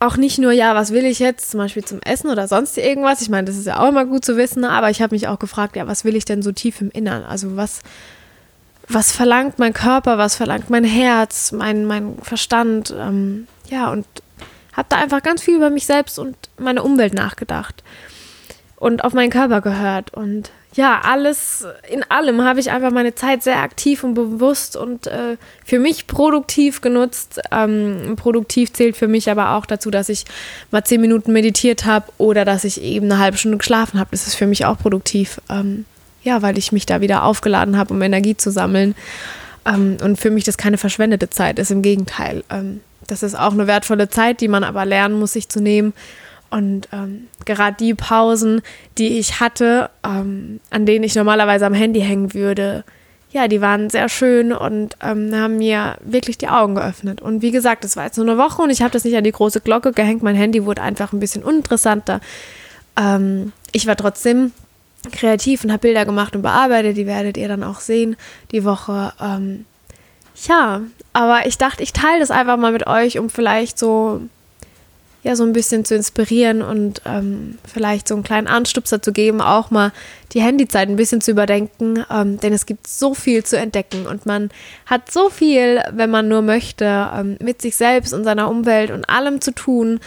auch 0.00 0.16
nicht 0.16 0.38
nur, 0.38 0.50
ja, 0.50 0.74
was 0.74 0.92
will 0.92 1.04
ich 1.04 1.18
jetzt, 1.18 1.50
zum 1.50 1.58
Beispiel 1.58 1.84
zum 1.84 2.00
Essen 2.00 2.30
oder 2.30 2.48
sonst 2.48 2.78
irgendwas. 2.78 3.20
Ich 3.20 3.28
meine, 3.28 3.46
das 3.46 3.56
ist 3.56 3.66
ja 3.66 3.78
auch 3.78 3.88
immer 3.88 4.06
gut 4.06 4.24
zu 4.24 4.36
wissen, 4.36 4.64
aber 4.64 4.90
ich 4.90 5.02
habe 5.02 5.14
mich 5.14 5.28
auch 5.28 5.38
gefragt, 5.38 5.76
ja, 5.76 5.86
was 5.86 6.04
will 6.04 6.16
ich 6.16 6.24
denn 6.24 6.42
so 6.42 6.52
tief 6.52 6.80
im 6.80 6.90
Innern? 6.90 7.22
Also 7.22 7.56
was, 7.56 7.80
was 8.88 9.12
verlangt 9.12 9.58
mein 9.58 9.74
Körper, 9.74 10.16
was 10.16 10.36
verlangt 10.36 10.70
mein 10.70 10.84
Herz, 10.84 11.52
mein, 11.52 11.84
mein 11.84 12.16
Verstand? 12.22 12.94
Ähm, 12.98 13.46
ja, 13.68 13.92
und 13.92 14.06
habe 14.72 14.86
da 14.88 14.96
einfach 14.96 15.22
ganz 15.22 15.42
viel 15.42 15.56
über 15.56 15.68
mich 15.68 15.84
selbst 15.84 16.18
und 16.18 16.34
meine 16.58 16.82
Umwelt 16.82 17.12
nachgedacht 17.12 17.84
und 18.80 19.04
auf 19.04 19.12
meinen 19.12 19.30
Körper 19.30 19.60
gehört 19.60 20.12
und 20.14 20.50
ja, 20.72 21.00
alles, 21.02 21.66
in 21.90 22.04
allem 22.04 22.42
habe 22.42 22.60
ich 22.60 22.70
einfach 22.70 22.92
meine 22.92 23.14
Zeit 23.14 23.42
sehr 23.42 23.58
aktiv 23.58 24.04
und 24.04 24.14
bewusst 24.14 24.76
und 24.76 25.08
äh, 25.08 25.36
für 25.64 25.80
mich 25.80 26.06
produktiv 26.06 26.80
genutzt. 26.80 27.40
Ähm, 27.50 28.14
produktiv 28.16 28.72
zählt 28.72 28.96
für 28.96 29.08
mich 29.08 29.28
aber 29.28 29.56
auch 29.56 29.66
dazu, 29.66 29.90
dass 29.90 30.08
ich 30.08 30.24
mal 30.70 30.84
zehn 30.84 31.00
Minuten 31.00 31.32
meditiert 31.32 31.86
habe 31.86 32.06
oder 32.18 32.44
dass 32.44 32.62
ich 32.62 32.80
eben 32.82 33.06
eine 33.06 33.18
halbe 33.18 33.36
Stunde 33.36 33.58
geschlafen 33.58 33.98
habe. 33.98 34.10
Das 34.12 34.28
ist 34.28 34.36
für 34.36 34.46
mich 34.46 34.64
auch 34.64 34.78
produktiv. 34.78 35.40
Ähm, 35.50 35.86
ja, 36.22 36.40
weil 36.40 36.56
ich 36.56 36.70
mich 36.70 36.86
da 36.86 37.00
wieder 37.00 37.24
aufgeladen 37.24 37.76
habe, 37.76 37.92
um 37.92 38.00
Energie 38.00 38.36
zu 38.36 38.52
sammeln. 38.52 38.94
Ähm, 39.66 39.96
und 40.04 40.20
für 40.20 40.30
mich 40.30 40.44
das 40.44 40.56
keine 40.56 40.78
verschwendete 40.78 41.30
Zeit 41.30 41.58
ist, 41.58 41.72
im 41.72 41.82
Gegenteil. 41.82 42.44
Ähm, 42.48 42.80
das 43.08 43.24
ist 43.24 43.34
auch 43.34 43.52
eine 43.52 43.66
wertvolle 43.66 44.08
Zeit, 44.08 44.40
die 44.40 44.48
man 44.48 44.62
aber 44.62 44.84
lernen 44.84 45.18
muss, 45.18 45.32
sich 45.32 45.48
zu 45.48 45.60
nehmen 45.60 45.94
und 46.50 46.88
ähm, 46.92 47.28
gerade 47.44 47.76
die 47.78 47.94
Pausen, 47.94 48.62
die 48.98 49.18
ich 49.18 49.40
hatte, 49.40 49.90
ähm, 50.04 50.60
an 50.70 50.84
denen 50.84 51.04
ich 51.04 51.14
normalerweise 51.14 51.66
am 51.66 51.74
Handy 51.74 52.00
hängen 52.00 52.34
würde, 52.34 52.84
ja, 53.32 53.46
die 53.46 53.60
waren 53.60 53.90
sehr 53.90 54.08
schön 54.08 54.52
und 54.52 54.96
ähm, 55.00 55.32
haben 55.34 55.58
mir 55.58 55.96
wirklich 56.00 56.36
die 56.36 56.48
Augen 56.48 56.74
geöffnet. 56.74 57.22
Und 57.22 57.42
wie 57.42 57.52
gesagt, 57.52 57.84
es 57.84 57.96
war 57.96 58.06
jetzt 58.06 58.16
nur 58.16 58.26
eine 58.26 58.38
Woche 58.38 58.62
und 58.62 58.70
ich 58.70 58.82
habe 58.82 58.90
das 58.90 59.04
nicht 59.04 59.16
an 59.16 59.22
die 59.22 59.30
große 59.30 59.60
Glocke 59.60 59.92
gehängt. 59.92 60.22
Mein 60.22 60.34
Handy 60.34 60.64
wurde 60.64 60.82
einfach 60.82 61.12
ein 61.12 61.20
bisschen 61.20 61.44
uninteressanter. 61.44 62.20
Ähm, 62.98 63.52
ich 63.70 63.86
war 63.86 63.94
trotzdem 63.94 64.50
kreativ 65.12 65.62
und 65.62 65.70
habe 65.70 65.82
Bilder 65.82 66.04
gemacht 66.04 66.34
und 66.34 66.42
bearbeitet. 66.42 66.96
Die 66.96 67.06
werdet 67.06 67.36
ihr 67.36 67.46
dann 67.46 67.62
auch 67.62 67.78
sehen 67.78 68.16
die 68.50 68.64
Woche. 68.64 69.12
Ähm, 69.20 69.64
ja, 70.48 70.80
aber 71.12 71.46
ich 71.46 71.56
dachte, 71.56 71.84
ich 71.84 71.92
teile 71.92 72.18
das 72.18 72.32
einfach 72.32 72.56
mal 72.56 72.72
mit 72.72 72.88
euch, 72.88 73.18
um 73.20 73.30
vielleicht 73.30 73.78
so 73.78 74.22
ja 75.22 75.36
so 75.36 75.44
ein 75.44 75.52
bisschen 75.52 75.84
zu 75.84 75.94
inspirieren 75.94 76.62
und 76.62 77.02
ähm, 77.04 77.58
vielleicht 77.64 78.08
so 78.08 78.14
einen 78.14 78.22
kleinen 78.22 78.46
Anstupser 78.46 79.02
zu 79.02 79.12
geben, 79.12 79.40
auch 79.40 79.70
mal 79.70 79.92
die 80.32 80.40
Handyzeit 80.40 80.88
ein 80.88 80.96
bisschen 80.96 81.20
zu 81.20 81.30
überdenken, 81.32 82.04
ähm, 82.10 82.40
denn 82.40 82.52
es 82.52 82.66
gibt 82.66 82.86
so 82.86 83.14
viel 83.14 83.44
zu 83.44 83.58
entdecken 83.58 84.06
und 84.06 84.24
man 84.26 84.50
hat 84.86 85.10
so 85.10 85.28
viel, 85.28 85.82
wenn 85.92 86.10
man 86.10 86.28
nur 86.28 86.42
möchte, 86.42 87.08
ähm, 87.14 87.36
mit 87.40 87.60
sich 87.60 87.76
selbst 87.76 88.14
und 88.14 88.24
seiner 88.24 88.48
Umwelt 88.48 88.90
und 88.90 89.08
allem 89.10 89.40
zu 89.40 89.52
tun 89.52 90.00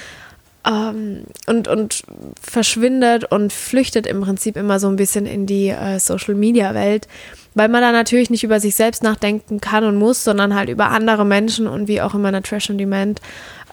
ähm, 0.65 1.26
und, 1.45 1.67
und 1.67 2.04
verschwindet 2.41 3.26
und 3.26 3.54
flüchtet 3.54 4.08
im 4.08 4.21
Prinzip 4.21 4.58
immer 4.58 4.80
so 4.80 4.88
ein 4.88 4.95
bisschen 4.95 5.28
in 5.28 5.45
die 5.45 5.69
äh, 5.69 5.99
Social-Media-Welt 5.99 7.08
weil 7.56 7.69
man 7.69 7.82
da 7.82 7.91
natürlich 7.91 8.30
nicht 8.30 8.43
über 8.43 8.60
sich 8.60 8.73
selbst 8.76 9.04
nachdenken 9.04 9.62
kann 9.62 9.84
und 9.84 9.95
muss, 9.95 10.23
sondern 10.23 10.56
halt 10.56 10.69
über 10.69 10.89
andere 10.89 11.26
Menschen 11.26 11.67
und 11.67 11.88
wie 11.88 12.02
auch 12.02 12.15
in 12.15 12.21
meiner 12.21 12.41
Trash 12.41 12.69
on 12.69 12.78
Demand 12.78 13.21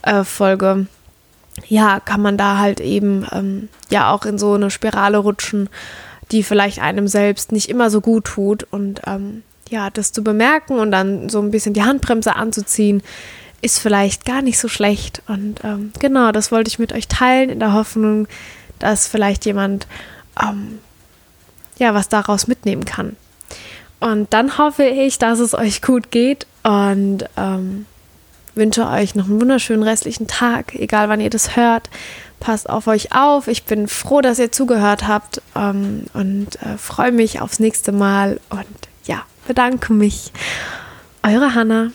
äh, 0.02 0.24
ja, 1.68 2.00
kann 2.00 2.20
man 2.20 2.36
da 2.36 2.58
halt 2.58 2.80
eben 2.80 3.26
ähm, 3.32 3.68
ja 3.90 4.12
auch 4.12 4.24
in 4.24 4.38
so 4.38 4.54
eine 4.54 4.70
Spirale 4.70 5.18
rutschen, 5.18 5.68
die 6.30 6.42
vielleicht 6.42 6.80
einem 6.80 7.08
selbst 7.08 7.52
nicht 7.52 7.68
immer 7.68 7.90
so 7.90 8.00
gut 8.00 8.24
tut. 8.24 8.66
Und 8.70 9.02
ähm, 9.06 9.42
ja, 9.68 9.90
das 9.90 10.12
zu 10.12 10.22
bemerken 10.22 10.78
und 10.78 10.90
dann 10.90 11.28
so 11.28 11.40
ein 11.40 11.50
bisschen 11.50 11.74
die 11.74 11.82
Handbremse 11.82 12.36
anzuziehen, 12.36 13.02
ist 13.62 13.78
vielleicht 13.78 14.24
gar 14.24 14.42
nicht 14.42 14.58
so 14.58 14.68
schlecht. 14.68 15.22
Und 15.28 15.60
ähm, 15.64 15.92
genau, 15.98 16.32
das 16.32 16.50
wollte 16.50 16.68
ich 16.68 16.78
mit 16.78 16.92
euch 16.92 17.08
teilen, 17.08 17.50
in 17.50 17.60
der 17.60 17.72
Hoffnung, 17.72 18.26
dass 18.78 19.06
vielleicht 19.06 19.44
jemand 19.44 19.86
ähm, 20.42 20.78
ja 21.78 21.94
was 21.94 22.08
daraus 22.08 22.46
mitnehmen 22.46 22.84
kann. 22.84 23.16
Und 24.00 24.32
dann 24.32 24.56
hoffe 24.56 24.84
ich, 24.84 25.18
dass 25.18 25.40
es 25.40 25.54
euch 25.54 25.82
gut 25.82 26.10
geht 26.10 26.46
und 26.62 27.24
ähm, 27.36 27.84
wünsche 28.60 28.86
euch 28.86 29.16
noch 29.16 29.24
einen 29.24 29.40
wunderschönen 29.40 29.82
restlichen 29.82 30.28
Tag, 30.28 30.74
egal 30.74 31.08
wann 31.08 31.20
ihr 31.20 31.30
das 31.30 31.56
hört. 31.56 31.90
Passt 32.38 32.70
auf 32.70 32.86
euch 32.86 33.12
auf. 33.12 33.48
Ich 33.48 33.64
bin 33.64 33.88
froh, 33.88 34.20
dass 34.20 34.38
ihr 34.38 34.52
zugehört 34.52 35.08
habt 35.08 35.42
ähm, 35.56 36.04
und 36.12 36.62
äh, 36.62 36.78
freue 36.78 37.10
mich 37.10 37.40
aufs 37.40 37.58
nächste 37.58 37.90
Mal 37.90 38.38
und 38.50 38.66
ja, 39.04 39.22
bedanke 39.48 39.92
mich. 39.92 40.32
Eure 41.22 41.54
Hannah. 41.54 41.90